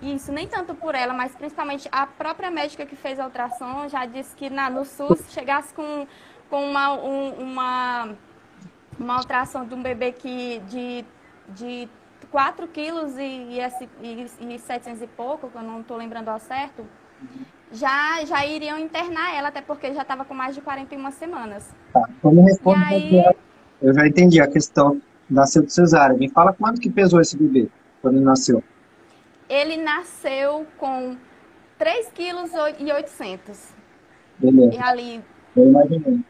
[0.00, 4.04] isso, nem tanto por ela, mas principalmente a própria médica que fez a ultrassom já
[4.04, 6.06] disse que na, no SUS chegasse com,
[6.50, 8.08] com uma, um, uma,
[8.98, 11.04] uma ultrassom de um bebê que de,
[11.50, 11.88] de
[12.32, 13.60] 4 quilos e, e,
[14.02, 16.84] e, e 700 e pouco, que eu não estou lembrando ao certo,
[17.72, 21.74] já, já iriam internar ela, até porque já estava com mais de 41 semanas.
[21.92, 23.24] Tá, como responde aí...
[23.80, 26.16] eu já entendi a questão, nasceu de cesárea.
[26.16, 27.68] Me fala quanto que pesou esse bebê
[28.00, 28.62] quando ele nasceu
[29.52, 31.14] ele nasceu com
[31.78, 33.74] 3 quilos e 800.
[34.38, 34.74] Beleza.
[34.74, 35.24] E ali...
[35.54, 36.20] Eu imaginei.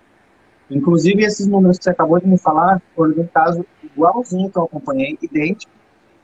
[0.69, 4.59] Inclusive, esses números que você acabou de me falar foram de um caso igualzinho que
[4.59, 5.73] eu acompanhei, idêntico,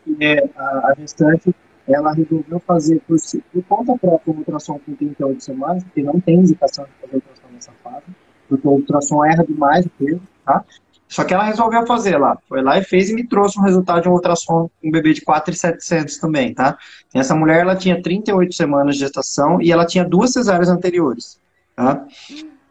[0.05, 1.55] que é a, a gestante,
[1.89, 3.17] ela resolveu fazer por,
[3.53, 7.49] por conta própria uma ultrassom com 38 semanas, porque não tem indicação de fazer ultrassom
[7.53, 8.07] nessa fase,
[8.49, 10.65] porque o ultrassom erra demais o peso, tá?
[11.09, 12.37] Só que ela resolveu fazer lá.
[12.47, 15.23] Foi lá e fez e me trouxe um resultado de um ultrassom um bebê de
[15.23, 16.77] 4,700 também, tá?
[17.15, 21.41] Essa mulher, ela tinha 38 semanas de gestação e ela tinha duas cesáreas anteriores,
[21.75, 22.05] tá?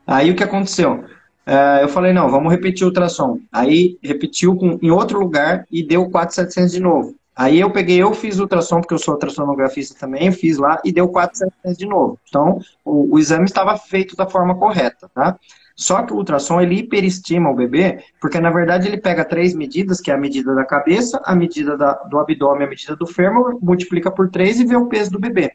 [0.06, 1.04] Aí o que aconteceu?
[1.48, 3.40] Uh, eu falei, não, vamos repetir o ultrassom.
[3.52, 7.16] Aí repetiu com, em outro lugar e deu 4,700 de novo.
[7.38, 11.08] Aí eu peguei, eu fiz ultrassom, porque eu sou ultrassonografista também, fiz lá e deu
[11.08, 12.20] 4,700 de novo.
[12.28, 15.38] Então, o, o exame estava feito da forma correta, tá?
[15.76, 20.02] Só que o ultrassom ele hiperestima o bebê, porque na verdade ele pega três medidas,
[20.02, 23.60] que é a medida da cabeça, a medida da, do abdômen, a medida do fêmur,
[23.62, 25.52] multiplica por três e vê o peso do bebê.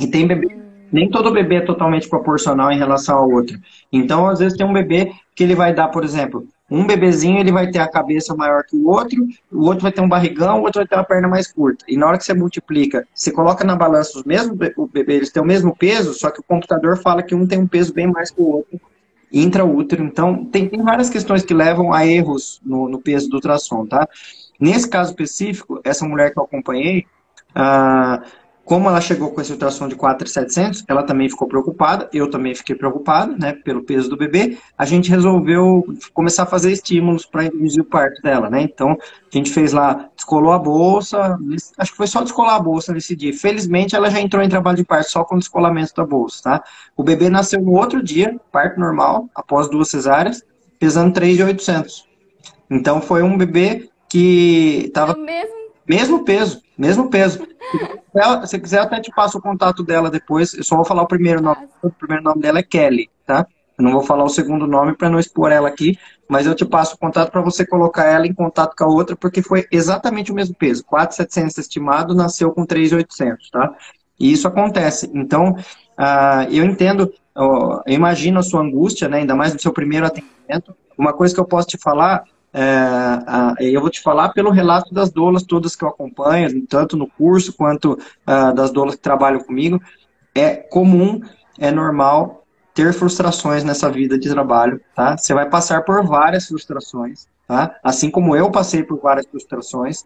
[0.00, 0.58] E tem bebê,
[0.90, 3.56] nem todo bebê é totalmente proporcional em relação ao outro.
[3.92, 7.52] Então, às vezes tem um bebê que ele vai dar, por exemplo, um bebezinho ele
[7.52, 10.62] vai ter a cabeça maior que o outro, o outro vai ter um barrigão, o
[10.62, 11.84] outro vai ter uma perna mais curta.
[11.86, 15.30] E na hora que você multiplica, você coloca na balança os mesmos o bebê, eles
[15.30, 18.06] têm o mesmo peso, só que o computador fala que um tem um peso bem
[18.06, 18.80] mais que o outro
[19.32, 20.04] intraútero.
[20.04, 24.08] Então, tem, tem várias questões que levam a erros no, no peso do ultrassom, tá?
[24.58, 27.04] Nesse caso específico, essa mulher que eu acompanhei,
[27.54, 28.22] ah,
[28.64, 32.74] como ela chegou com esse ultrassom de 4,700, ela também ficou preocupada, eu também fiquei
[32.74, 34.56] preocupado, né, pelo peso do bebê.
[34.76, 35.84] A gente resolveu
[36.14, 38.62] começar a fazer estímulos para induzir o parto dela, né?
[38.62, 41.38] Então, a gente fez lá, descolou a bolsa,
[41.76, 43.34] acho que foi só descolar a bolsa nesse dia.
[43.34, 46.64] Felizmente, ela já entrou em trabalho de parto só com o descolamento da bolsa, tá?
[46.96, 50.42] O bebê nasceu no outro dia, parto normal, após duas cesáreas,
[50.78, 52.08] pesando 3,800.
[52.70, 55.14] Então, foi um bebê que estava...
[55.86, 57.46] mesmo peso, mesmo peso.
[58.12, 60.54] Se você quiser, até te passo o contato dela depois.
[60.54, 61.68] Eu só vou falar o primeiro nome.
[61.82, 63.46] O primeiro nome dela é Kelly, tá?
[63.76, 66.64] Eu não vou falar o segundo nome para não expor ela aqui, mas eu te
[66.64, 70.30] passo o contato para você colocar ela em contato com a outra, porque foi exatamente
[70.30, 70.84] o mesmo peso.
[70.84, 73.74] 4,700 estimado, nasceu com 3,800, tá?
[74.18, 75.10] E isso acontece.
[75.12, 79.18] Então, uh, eu entendo, uh, eu imagino a sua angústia, né?
[79.18, 80.74] Ainda mais no seu primeiro atendimento.
[80.96, 82.22] Uma coisa que eu posso te falar
[82.54, 87.08] é, eu vou te falar pelo relato das doulas todas que eu acompanho, tanto no
[87.08, 89.80] curso quanto uh, das doulas que trabalham comigo.
[90.32, 91.20] é comum,
[91.58, 95.16] é normal ter frustrações nessa vida de trabalho, tá?
[95.16, 97.76] Você vai passar por várias frustrações, tá?
[97.82, 100.04] Assim como eu passei por várias frustrações,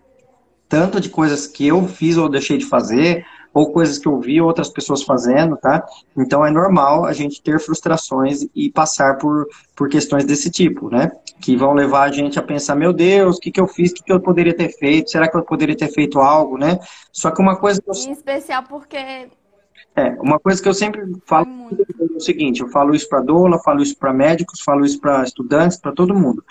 [0.68, 4.40] tanto de coisas que eu fiz ou deixei de fazer, ou coisas que eu vi
[4.40, 5.84] outras pessoas fazendo, tá?
[6.16, 11.10] Então é normal a gente ter frustrações e passar por, por questões desse tipo, né?
[11.40, 13.94] Que vão levar a gente a pensar, meu Deus, o que, que eu fiz, o
[13.94, 16.78] que, que eu poderia ter feito, será que eu poderia ter feito algo, né?
[17.12, 17.94] Só que uma coisa que eu...
[17.94, 19.28] Em especial porque
[19.98, 23.58] é, uma coisa que eu sempre falo é o seguinte, eu falo isso para doula,
[23.58, 26.44] falo isso para médicos, falo isso para estudantes, para todo mundo.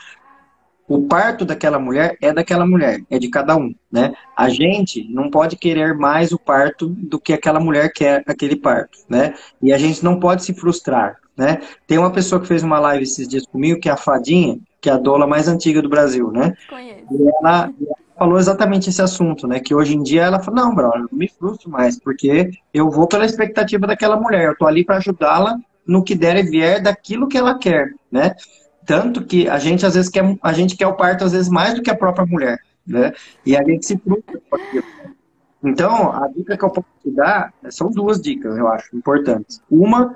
[0.88, 4.14] O parto daquela mulher é daquela mulher, é de cada um, né?
[4.36, 8.98] A gente não pode querer mais o parto do que aquela mulher quer aquele parto,
[9.10, 9.34] né?
[9.62, 11.60] E a gente não pode se frustrar, né?
[11.86, 14.90] Tem uma pessoa que fez uma live esses dias comigo, que é a Fadinha, que
[14.90, 16.54] é a doula mais antiga do Brasil, né?
[16.70, 17.04] Conheço.
[17.12, 17.70] E ela,
[18.18, 19.60] falou exatamente esse assunto, né?
[19.60, 23.08] Que hoje em dia ela fala, não, Bruno, não me frustro mais, porque eu vou
[23.08, 27.28] pela expectativa daquela mulher, eu tô ali para ajudá-la no que der e vier daquilo
[27.28, 28.36] que ela quer, né?
[28.88, 31.74] Tanto que a gente às vezes quer, a gente quer o parto às vezes mais
[31.74, 32.58] do que a própria mulher,
[32.88, 33.12] né?
[33.46, 34.42] E a gente se frustra.
[35.62, 39.62] Então, a dica que eu posso te dar são duas dicas, eu acho, importantes.
[39.70, 40.16] Uma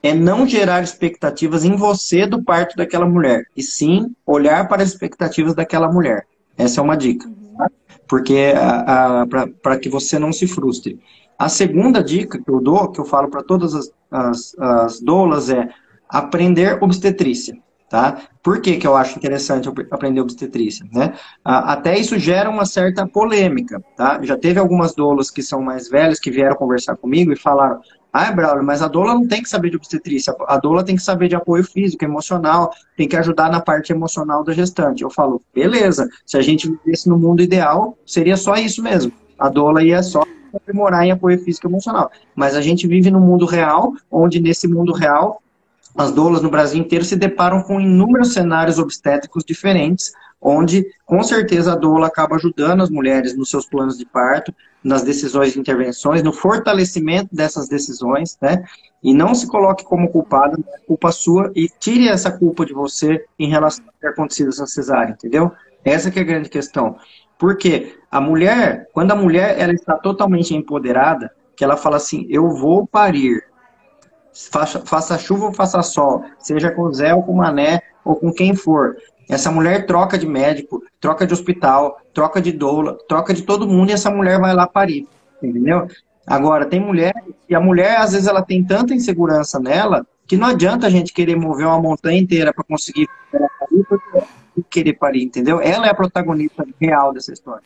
[0.00, 4.90] é não gerar expectativas em você do parto daquela mulher, e sim olhar para as
[4.90, 6.24] expectativas daquela mulher.
[6.56, 7.68] Essa é uma dica, tá?
[8.06, 8.52] porque
[9.60, 11.00] para que você não se frustre.
[11.36, 15.50] A segunda dica que eu dou, que eu falo para todas as, as, as doulas,
[15.50, 15.68] é
[16.08, 17.60] aprender obstetrícia
[17.92, 18.22] tá?
[18.42, 21.12] Por que, que eu acho interessante aprender obstetrícia, né?
[21.44, 24.18] Até isso gera uma certa polêmica, tá?
[24.22, 28.32] Já teve algumas doulas que são mais velhas que vieram conversar comigo e falaram, ah,
[28.32, 31.28] Braulio, mas a doula não tem que saber de obstetrícia, a doula tem que saber
[31.28, 35.02] de apoio físico, emocional, tem que ajudar na parte emocional da gestante.
[35.02, 39.12] Eu falo, beleza, se a gente vivesse no mundo ideal, seria só isso mesmo.
[39.38, 40.24] A doula ia só
[40.54, 42.10] aprimorar em apoio físico e emocional.
[42.34, 45.42] Mas a gente vive no mundo real, onde nesse mundo real
[45.96, 51.72] as doulas no Brasil inteiro se deparam com inúmeros cenários obstétricos diferentes, onde com certeza
[51.72, 56.22] a doula acaba ajudando as mulheres nos seus planos de parto, nas decisões de intervenções,
[56.22, 58.64] no fortalecimento dessas decisões, né?
[59.02, 63.24] E não se coloque como culpada, é culpa sua, e tire essa culpa de você
[63.38, 65.52] em relação a ter acontecido essa cesárea, entendeu?
[65.84, 66.96] Essa que é a grande questão.
[67.38, 72.48] Porque a mulher, quando a mulher ela está totalmente empoderada, que ela fala assim, eu
[72.50, 73.44] vou parir,
[74.32, 78.54] faça, faça chuva ou faça sol, seja com Zé ou com Mané ou com quem
[78.54, 78.96] for.
[79.28, 83.90] Essa mulher troca de médico, troca de hospital, troca de doula, troca de todo mundo
[83.90, 85.06] e essa mulher vai lá parir,
[85.42, 85.86] entendeu?
[86.26, 87.12] Agora, tem mulher,
[87.48, 91.12] e a mulher, às vezes, ela tem tanta insegurança nela que não adianta a gente
[91.12, 93.08] querer mover uma montanha inteira para conseguir
[94.70, 95.60] querer parir, entendeu?
[95.60, 97.64] Ela é a protagonista real dessa história.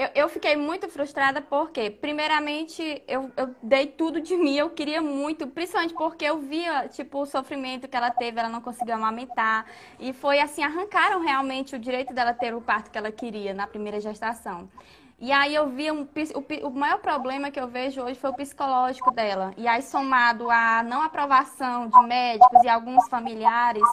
[0.00, 5.02] Eu, eu fiquei muito frustrada porque, primeiramente, eu, eu dei tudo de mim, eu queria
[5.02, 9.66] muito, principalmente porque eu via, tipo, o sofrimento que ela teve, ela não conseguiu amamentar.
[9.98, 13.66] E foi assim, arrancaram realmente o direito dela ter o parto que ela queria na
[13.66, 14.70] primeira gestação.
[15.18, 18.34] E aí eu vi um, o, o maior problema que eu vejo hoje foi o
[18.34, 19.52] psicológico dela.
[19.58, 23.86] E aí somado à não aprovação de médicos e alguns familiares,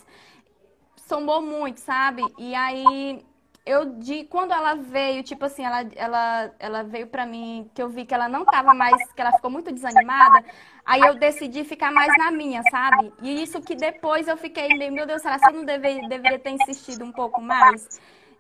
[0.95, 2.24] somou muito, sabe?
[2.38, 3.26] E aí
[3.68, 7.89] eu de quando ela veio, tipo assim, ela, ela, ela veio pra mim, que eu
[7.89, 10.43] vi que ela não tava mais, que ela ficou muito desanimada,
[10.86, 13.11] aí eu decidi ficar mais na minha, sabe?
[13.22, 16.51] E isso que depois eu fiquei, meu Deus, será que eu não deve, deveria ter
[16.51, 17.99] insistido um pouco mais?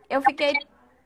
[0.09, 0.53] Eu fiquei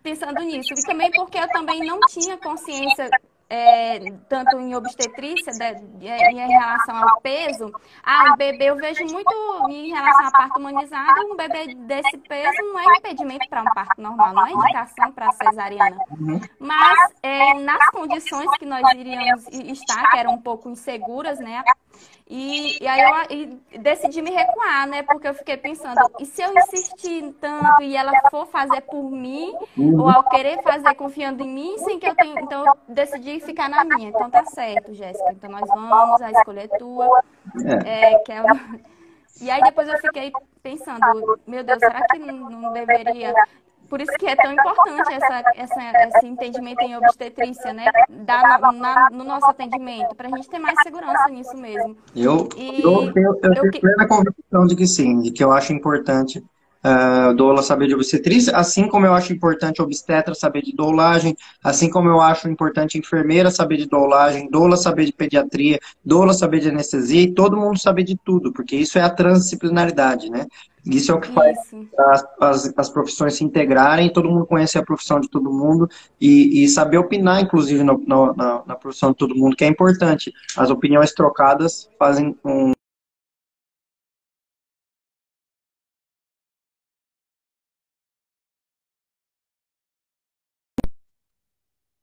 [0.04, 0.74] pensando nisso.
[0.78, 3.10] E também porque eu também não tinha consciência
[3.54, 4.00] é,
[4.30, 7.70] tanto em obstetrícia, de, é, em relação ao peso,
[8.02, 9.34] ah, um bebê, eu vejo muito
[9.70, 14.02] em relação a parto humanizado, um bebê desse peso não é impedimento para um parto
[14.02, 15.98] normal, não é indicação para cesariana.
[16.12, 16.40] Uhum.
[16.60, 21.62] Mas é, nas condições que nós iríamos estar, que eram um pouco inseguras, né?
[22.34, 25.04] E, e aí eu e decidi me recuar, né?
[25.04, 29.54] Porque eu fiquei pensando, e se eu insistir tanto e ela for fazer por mim,
[29.78, 32.40] ou ao querer fazer confiando em mim, sem que eu tenha.
[32.40, 34.08] Então eu decidi ficar na minha.
[34.08, 35.32] Então tá certo, Jéssica.
[35.34, 37.22] Então nós vamos, a escolha é tua.
[37.86, 38.14] É.
[38.14, 38.44] É, que é.
[39.42, 40.32] E aí depois eu fiquei
[40.64, 43.34] pensando, meu Deus, será que não, não deveria
[43.92, 47.92] por isso que é tão importante essa, essa, esse entendimento em obstetrícia, né?
[48.10, 51.98] Da, na, no nosso atendimento, para a gente ter mais segurança nisso mesmo.
[52.16, 55.52] Eu, e eu tenho, eu tenho eu, plena convicção de que sim, de que eu
[55.52, 60.74] acho importante uh, doula saber de obstetrícia, assim como eu acho importante obstetra saber de
[60.74, 66.34] doulagem, assim como eu acho importante enfermeira saber de doulagem, doula saber de pediatria, doula
[66.34, 70.46] saber de anestesia e todo mundo saber de tudo, porque isso é a transdisciplinaridade, né?
[70.86, 71.58] Isso é o que faz
[71.98, 75.88] as, as, as, profissões se integrarem, todo mundo conhecer a profissão de todo mundo
[76.20, 79.68] e, e saber opinar, inclusive, no, no, na, na profissão de todo mundo, que é
[79.68, 80.34] importante.
[80.58, 82.72] As opiniões trocadas fazem um,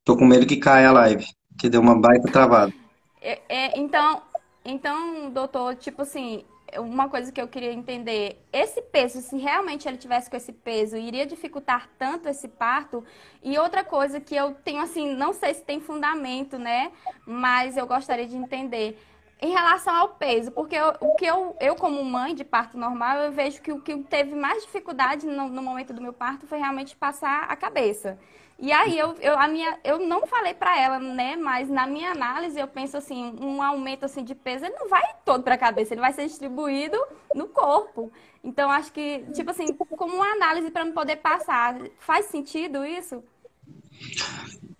[0.08, 1.26] Tô com medo que caia a live,
[1.58, 2.72] que deu uma baita travada.
[3.20, 4.22] É, é, então,
[4.64, 6.46] então, doutor, tipo assim,
[6.76, 10.96] uma coisa que eu queria entender, esse peso, se realmente ele tivesse com esse peso,
[10.96, 13.04] iria dificultar tanto esse parto?
[13.42, 16.92] E outra coisa que eu tenho assim, não sei se tem fundamento, né?
[17.26, 18.98] Mas eu gostaria de entender
[19.40, 23.18] em relação ao peso, porque eu, o que eu, eu, como mãe de parto normal,
[23.18, 26.58] eu vejo que o que teve mais dificuldade no, no momento do meu parto foi
[26.58, 28.18] realmente passar a cabeça.
[28.60, 31.36] E aí eu, eu, a minha, eu não falei para ela, né?
[31.36, 35.04] Mas na minha análise eu penso assim, um aumento assim de peso ele não vai
[35.24, 36.98] todo para a cabeça, ele vai ser distribuído
[37.32, 38.10] no corpo.
[38.42, 43.22] Então acho que tipo assim, como uma análise para não poder passar, faz sentido isso?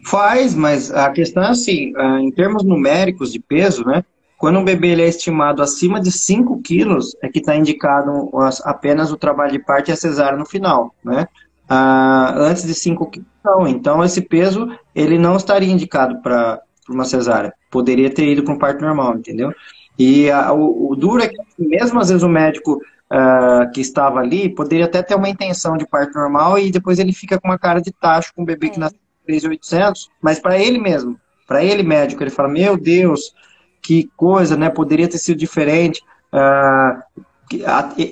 [0.05, 4.05] Faz, mas a questão é assim, ah, em termos numéricos de peso, né?
[4.39, 8.31] Quando um bebê ele é estimado acima de 5 quilos, é que está indicado
[8.63, 11.27] apenas o trabalho de parte e a cesárea no final, né?
[11.69, 13.67] Ah, antes de 5 quilos, não.
[13.67, 17.53] Então, esse peso, ele não estaria indicado para uma cesárea.
[17.69, 19.53] Poderia ter ido para um parto normal, entendeu?
[19.99, 24.21] E a, o, o, duro é que, mesmo às vezes, o médico uh, que estava
[24.21, 27.59] ali poderia até ter uma intenção de parto normal e depois ele fica com uma
[27.59, 28.71] cara de tacho com um bebê é.
[28.71, 33.35] que nasceu em 3,800, mas para ele mesmo, para ele médico, ele fala: Meu Deus,
[33.81, 34.71] que coisa, né?
[34.71, 36.03] Poderia ter sido diferente.
[36.33, 37.25] Uh,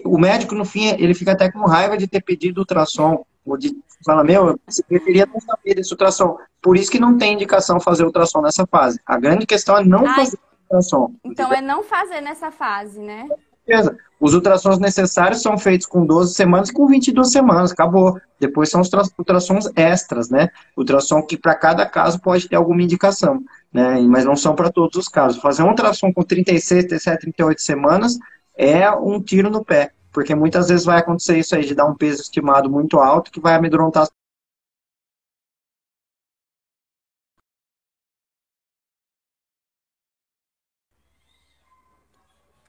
[0.04, 3.76] o médico, no fim, ele fica até com raiva de ter pedido ultrassom ou de
[4.04, 6.38] fala, meu, você preferia não saber desse ultrassom.
[6.62, 9.00] Por isso que não tem indicação fazer ultrassom nessa fase.
[9.04, 11.14] A grande questão é não Ai, fazer ultrassom.
[11.24, 13.26] Então é não fazer nessa fase, né?
[13.66, 13.96] Beleza.
[14.18, 18.18] Os ultrassons necessários são feitos com 12 semanas e com 22 semanas, acabou.
[18.40, 20.48] Depois são os ultrassons extras, né?
[20.76, 23.42] Ultrassom que para cada caso pode ter alguma indicação,
[23.72, 24.00] né?
[24.00, 25.40] Mas não são para todos os casos.
[25.40, 28.18] Fazer um ultrassom com 36, 37, 38 semanas
[28.56, 29.92] é um tiro no pé.
[30.12, 33.40] Porque muitas vezes vai acontecer isso aí, de dar um peso estimado muito alto que
[33.40, 34.08] vai amedrontar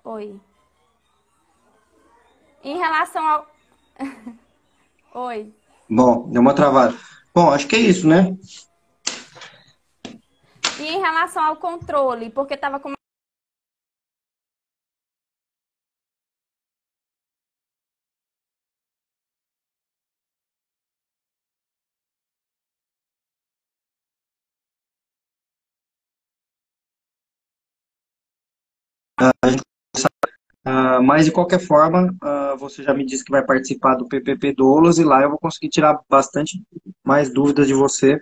[0.04, 0.40] Oi.
[2.64, 3.48] Em relação ao.
[5.14, 5.54] Oi.
[5.90, 6.98] Bom, deu uma travada.
[7.34, 8.36] Bom, acho que é isso, né?
[10.80, 12.92] E em relação ao controle, porque estava com
[29.20, 29.64] a gente
[30.68, 34.54] uh, mas de qualquer forma, uh, você já me disse que vai participar do PPP
[34.54, 36.62] Dolos e lá eu vou conseguir tirar bastante
[37.06, 38.16] mais dúvidas de você.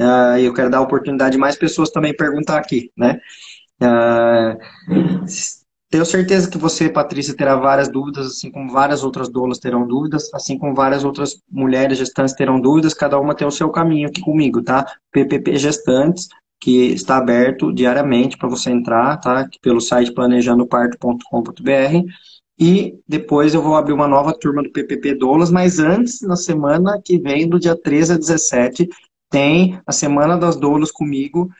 [0.00, 3.18] Uh, e eu quero dar a oportunidade de mais pessoas também perguntar aqui, né?
[5.94, 10.28] tenho certeza que você, Patrícia, terá várias dúvidas, assim como várias outras doulas terão dúvidas,
[10.34, 14.20] assim como várias outras mulheres gestantes terão dúvidas, cada uma tem o seu caminho aqui
[14.20, 14.84] comigo, tá?
[15.12, 16.26] PPP Gestantes,
[16.60, 19.46] que está aberto diariamente para você entrar, tá?
[19.60, 22.10] Pelo site planejandoparto.com.br.
[22.58, 27.00] E depois eu vou abrir uma nova turma do PPP Doulas, mas antes, na semana
[27.04, 28.88] que vem, do dia 13 a 17,
[29.28, 31.50] tem a Semana das Doulas comigo,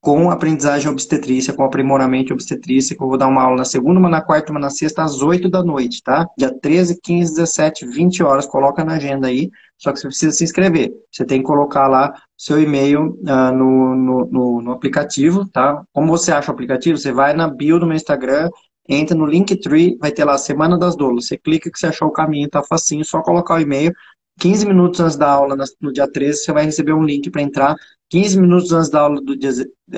[0.00, 4.08] com aprendizagem obstetrícia, com aprimoramento obstetrícia, que eu vou dar uma aula na segunda, uma
[4.08, 6.26] na quarta, uma na sexta, às 8 da noite, tá?
[6.36, 9.48] Dia 13, 15, 17, 20 horas, coloca na agenda aí,
[9.84, 10.92] só que você precisa se inscrever.
[11.12, 15.84] Você tem que colocar lá seu e-mail uh, no, no, no, no, aplicativo, tá?
[15.92, 16.96] Como você acha o aplicativo?
[16.96, 18.48] Você vai na bio do meu Instagram,
[18.88, 21.26] entra no Linktree, vai ter lá Semana das Doulas.
[21.26, 23.92] Você clica que você achou o caminho, tá facinho, só colocar o e-mail.
[24.40, 27.76] 15 minutos antes da aula, no dia 13, você vai receber um link para entrar
[28.10, 29.50] 15 minutos antes da aula do dia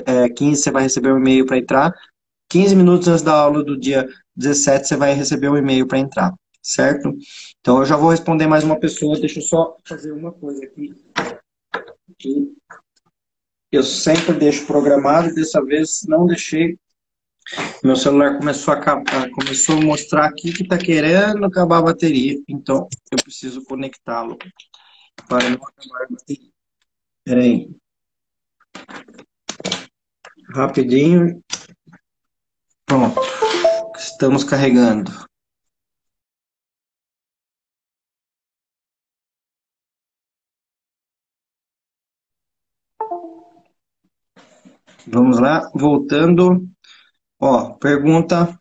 [0.05, 1.93] é, 15, você vai receber um e-mail para entrar.
[2.49, 6.33] 15 minutos antes da aula do dia 17, você vai receber um e-mail para entrar,
[6.67, 7.17] certo?
[7.61, 9.19] Então, eu já vou responder mais uma pessoa.
[9.19, 10.93] Deixa eu só fazer uma coisa aqui.
[13.71, 16.77] Eu sempre deixo programado, dessa vez não deixei.
[17.81, 22.37] Meu celular começou a acabar, começou a mostrar aqui que está querendo acabar a bateria.
[22.49, 24.37] Então, eu preciso conectá-lo
[25.29, 26.51] para não acabar a bateria.
[27.19, 27.69] Espera aí.
[30.53, 31.41] Rapidinho.
[32.85, 33.21] Pronto.
[33.97, 35.11] Estamos carregando.
[45.07, 46.67] Vamos lá, voltando.
[47.39, 48.57] Ó, pergunta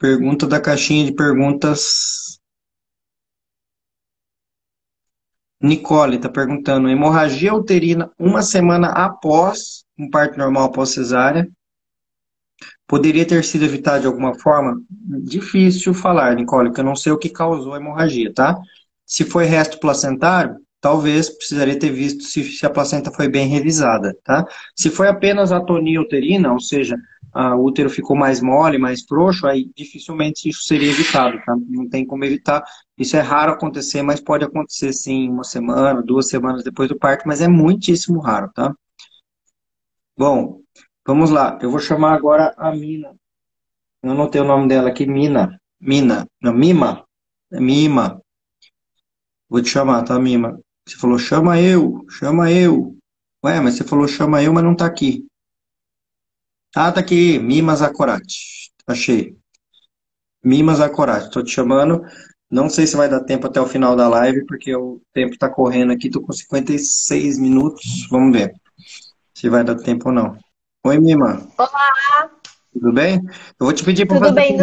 [0.00, 2.40] Pergunta da caixinha de perguntas.
[5.62, 11.46] Nicole está perguntando: hemorragia uterina uma semana após um parto normal após cesárea
[12.86, 14.82] poderia ter sido evitada de alguma forma?
[15.22, 18.58] Difícil falar, Nicole, porque eu não sei o que causou a hemorragia, tá?
[19.04, 24.16] Se foi resto placentário, talvez precisaria ter visto se, se a placenta foi bem revisada,
[24.24, 24.46] tá?
[24.74, 26.96] Se foi apenas atonia uterina, ou seja,
[27.34, 31.54] o útero ficou mais mole, mais frouxo, aí dificilmente isso seria evitado, tá?
[31.68, 32.64] Não tem como evitar.
[32.98, 37.24] Isso é raro acontecer, mas pode acontecer sim uma semana, duas semanas depois do parto,
[37.26, 38.74] mas é muitíssimo raro, tá?
[40.16, 40.60] Bom,
[41.06, 41.58] vamos lá.
[41.62, 43.14] Eu vou chamar agora a Mina.
[44.02, 45.60] Eu tenho o nome dela aqui, Mina.
[45.80, 46.26] Mina.
[46.42, 47.04] Não, Mima.
[47.52, 48.20] É Mima.
[49.48, 50.60] Vou te chamar, tá, Mima?
[50.86, 52.96] Você falou, chama eu, chama eu.
[53.44, 55.26] Ué, mas você falou, chama eu, mas não tá aqui.
[56.74, 58.70] Ah, tá aqui, Mimas Acorate.
[58.86, 59.36] Achei.
[60.42, 61.30] Mimas Acorate.
[61.30, 62.02] Tô te chamando.
[62.50, 65.48] Não sei se vai dar tempo até o final da live, porque o tempo tá
[65.48, 66.10] correndo aqui.
[66.10, 68.06] Tô com 56 minutos.
[68.10, 68.52] Vamos ver
[69.34, 70.36] se vai dar tempo ou não.
[70.84, 71.48] Oi, Mima.
[71.56, 72.30] Olá.
[72.72, 73.20] Tudo bem?
[73.58, 74.58] Eu vou te pedir para fazer, bem,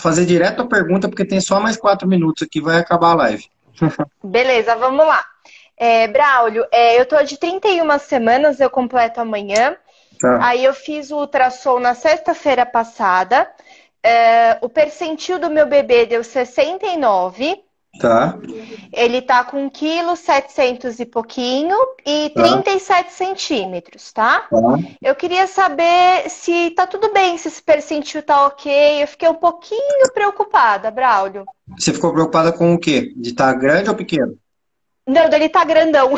[0.00, 3.44] fazer direto a pergunta, porque tem só mais quatro minutos aqui, vai acabar a live.
[4.22, 5.24] Beleza, vamos lá.
[5.76, 9.76] É, Braulio, é, eu tô de 31 semanas, eu completo amanhã.
[10.18, 10.46] Tá.
[10.46, 13.48] Aí eu fiz o ultrassom na sexta-feira passada.
[14.02, 17.62] É, o percentil do meu bebê deu 69.
[17.98, 18.38] Tá.
[18.92, 22.42] Ele tá com 1,7 kg e pouquinho e tá.
[22.42, 24.40] 37 centímetros, tá?
[24.40, 24.78] tá?
[25.02, 29.02] Eu queria saber se tá tudo bem, se esse percentil tá ok.
[29.02, 31.44] Eu fiquei um pouquinho preocupada, Braulio.
[31.78, 33.12] Você ficou preocupada com o quê?
[33.16, 34.36] De estar tá grande ou pequeno?
[35.06, 36.14] Não, ele tá grandão.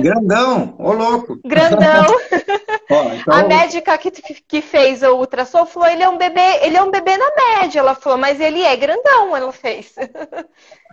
[0.00, 1.40] Grandão, ô louco.
[1.44, 2.06] Grandão.
[2.88, 3.34] Ó, então...
[3.34, 6.90] A médica que, que fez o ultrassom falou, ele é um bebê, ele é um
[6.90, 7.80] bebê na média.
[7.80, 9.94] Ela falou, mas ele é grandão, ela fez.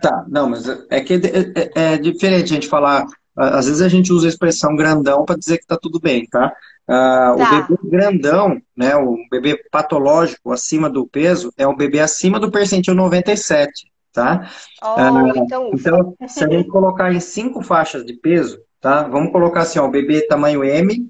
[0.02, 3.04] Tá, não, mas é que é, é, é diferente a gente falar.
[3.36, 6.50] Às vezes a gente usa a expressão grandão para dizer que tá tudo bem, tá?
[6.88, 7.66] Ah, tá.
[7.68, 12.50] O bebê grandão, né, o bebê patológico acima do peso, é o bebê acima do
[12.50, 14.50] percentil 97 tá?
[14.82, 15.70] Oh, ah, então...
[15.72, 19.04] então, se a gente colocar em cinco faixas de peso, tá?
[19.04, 21.08] Vamos colocar assim, ó, o bebê tamanho M,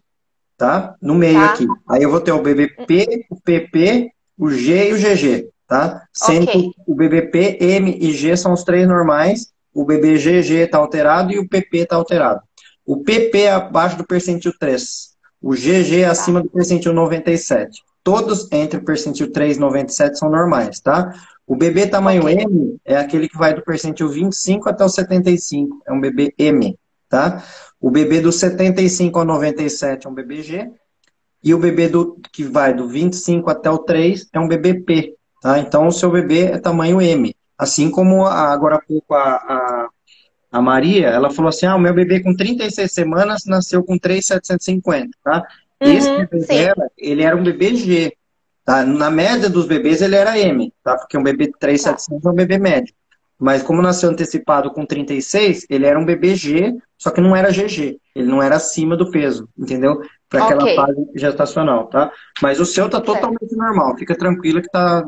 [0.57, 0.95] tá?
[1.01, 1.53] No meio tá.
[1.53, 1.67] aqui.
[1.89, 6.03] Aí eu vou ter o bebê P, o PP, o G e o GG, tá?
[6.13, 6.63] Sendo okay.
[6.63, 10.79] que o bebê P, M e G são os três normais, o bebê GG está
[10.79, 12.41] alterado e o PP está alterado.
[12.85, 16.11] O PP é abaixo do percentil 3, o GG é tá.
[16.11, 17.83] acima do percentil 97.
[18.03, 21.15] Todos entre o percentil 3 e 97 são normais, tá?
[21.51, 22.29] O bebê tamanho.
[22.29, 25.83] M é aquele que vai do percentil 25 até o 75.
[25.85, 26.79] É um bebê M,
[27.09, 27.43] tá?
[27.81, 30.71] O bebê do 75 ao 97 é um bebê G.
[31.43, 35.17] E o bebê do, que vai do 25 até o 3 é um bebê P,
[35.43, 35.59] tá?
[35.59, 37.35] Então, o seu bebê é tamanho M.
[37.59, 39.89] Assim como a, agora há pouco a, a,
[40.53, 45.09] a, Maria, ela falou assim, ah, o meu bebê com 36 semanas nasceu com 3,750,
[45.25, 45.45] tá?
[45.83, 48.17] Uhum, Esse bebê dela, ele era um bebê G.
[48.71, 48.85] Tá?
[48.87, 50.97] Na média dos bebês ele era M, tá?
[50.97, 52.95] Porque um bebê de 3,700 é um bebê médio.
[53.37, 57.51] Mas como nasceu antecipado com 36, ele era um bebê G, só que não era
[57.51, 57.99] GG.
[58.15, 60.01] Ele não era acima do peso, entendeu?
[60.29, 60.77] Para aquela okay.
[60.77, 62.13] fase gestacional, tá?
[62.41, 63.97] Mas o seu tá totalmente normal.
[63.97, 65.05] Fica tranquila que tá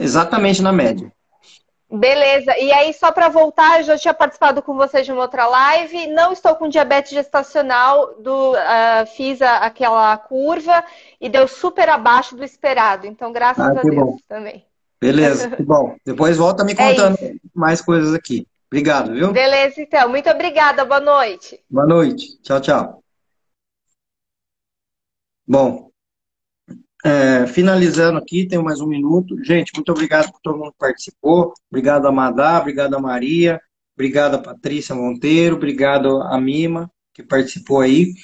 [0.00, 1.10] exatamente na média.
[1.90, 2.56] Beleza.
[2.58, 6.08] E aí, só para voltar, eu já tinha participado com vocês de uma outra live.
[6.08, 8.14] Não estou com diabetes gestacional.
[8.20, 10.84] Do, uh, fiz a, aquela curva
[11.20, 13.06] e deu super abaixo do esperado.
[13.06, 14.16] Então, graças ah, a Deus bom.
[14.28, 14.64] também.
[15.00, 15.96] Beleza, que bom.
[16.04, 18.46] Depois volta me é contando é mais coisas aqui.
[18.68, 19.32] Obrigado, viu?
[19.32, 20.08] Beleza, então.
[20.08, 20.84] Muito obrigada.
[20.84, 21.60] Boa noite.
[21.70, 22.40] Boa noite.
[22.42, 23.04] Tchau, tchau.
[25.46, 25.90] Bom,
[27.04, 29.36] é, finalizando aqui, tem mais um minuto.
[29.44, 31.52] Gente, muito obrigado por todo mundo que participou.
[31.70, 33.60] Obrigado a Madá, obrigado a Maria,
[33.94, 38.14] obrigado a Patrícia Monteiro, obrigado a Mima, que participou aí.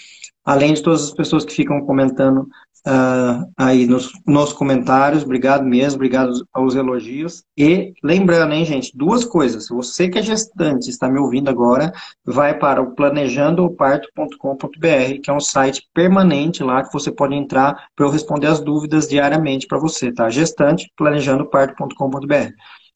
[0.43, 2.49] Além de todas as pessoas que ficam comentando
[2.87, 5.23] uh, aí nos, nos comentários.
[5.23, 7.43] Obrigado mesmo, obrigado aos elogios.
[7.57, 9.69] E lembrando, hein, gente, duas coisas.
[9.69, 11.93] Você que é gestante, está me ouvindo agora,
[12.25, 18.07] vai para o planejandooparto.com.br, que é um site permanente lá que você pode entrar para
[18.07, 20.29] eu responder as dúvidas diariamente para você, tá?
[20.29, 22.53] Gestante, planejandooparto.com.br.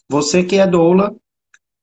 [0.08, 1.14] Você que é doula,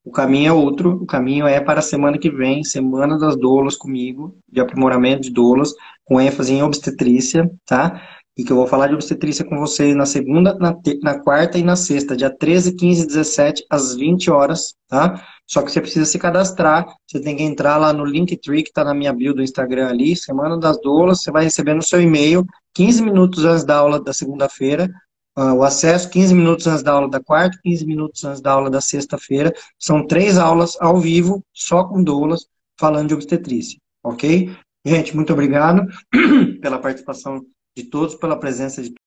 [0.03, 3.75] o caminho é outro, o caminho é para a semana que vem, Semana das Doulas
[3.75, 5.73] comigo, de aprimoramento de doulas,
[6.03, 8.01] com ênfase em obstetrícia, tá?
[8.35, 11.63] E que eu vou falar de obstetrícia com vocês na segunda, na, na quarta e
[11.63, 15.23] na sexta, dia 13, 15 e 17, às 20 horas, tá?
[15.45, 18.83] Só que você precisa se cadastrar, você tem que entrar lá no Linktree, que está
[18.83, 22.43] na minha bio do Instagram ali, Semana das Doulas, você vai receber no seu e-mail,
[22.73, 24.89] 15 minutos antes da aula da segunda-feira,
[25.35, 28.81] o acesso 15 minutos antes da aula da quarta, 15 minutos antes da aula da
[28.81, 29.53] sexta-feira.
[29.79, 32.45] São três aulas ao vivo, só com doulas,
[32.79, 34.55] falando de obstetrícia, ok?
[34.85, 35.85] Gente, muito obrigado
[36.61, 38.91] pela participação de todos, pela presença de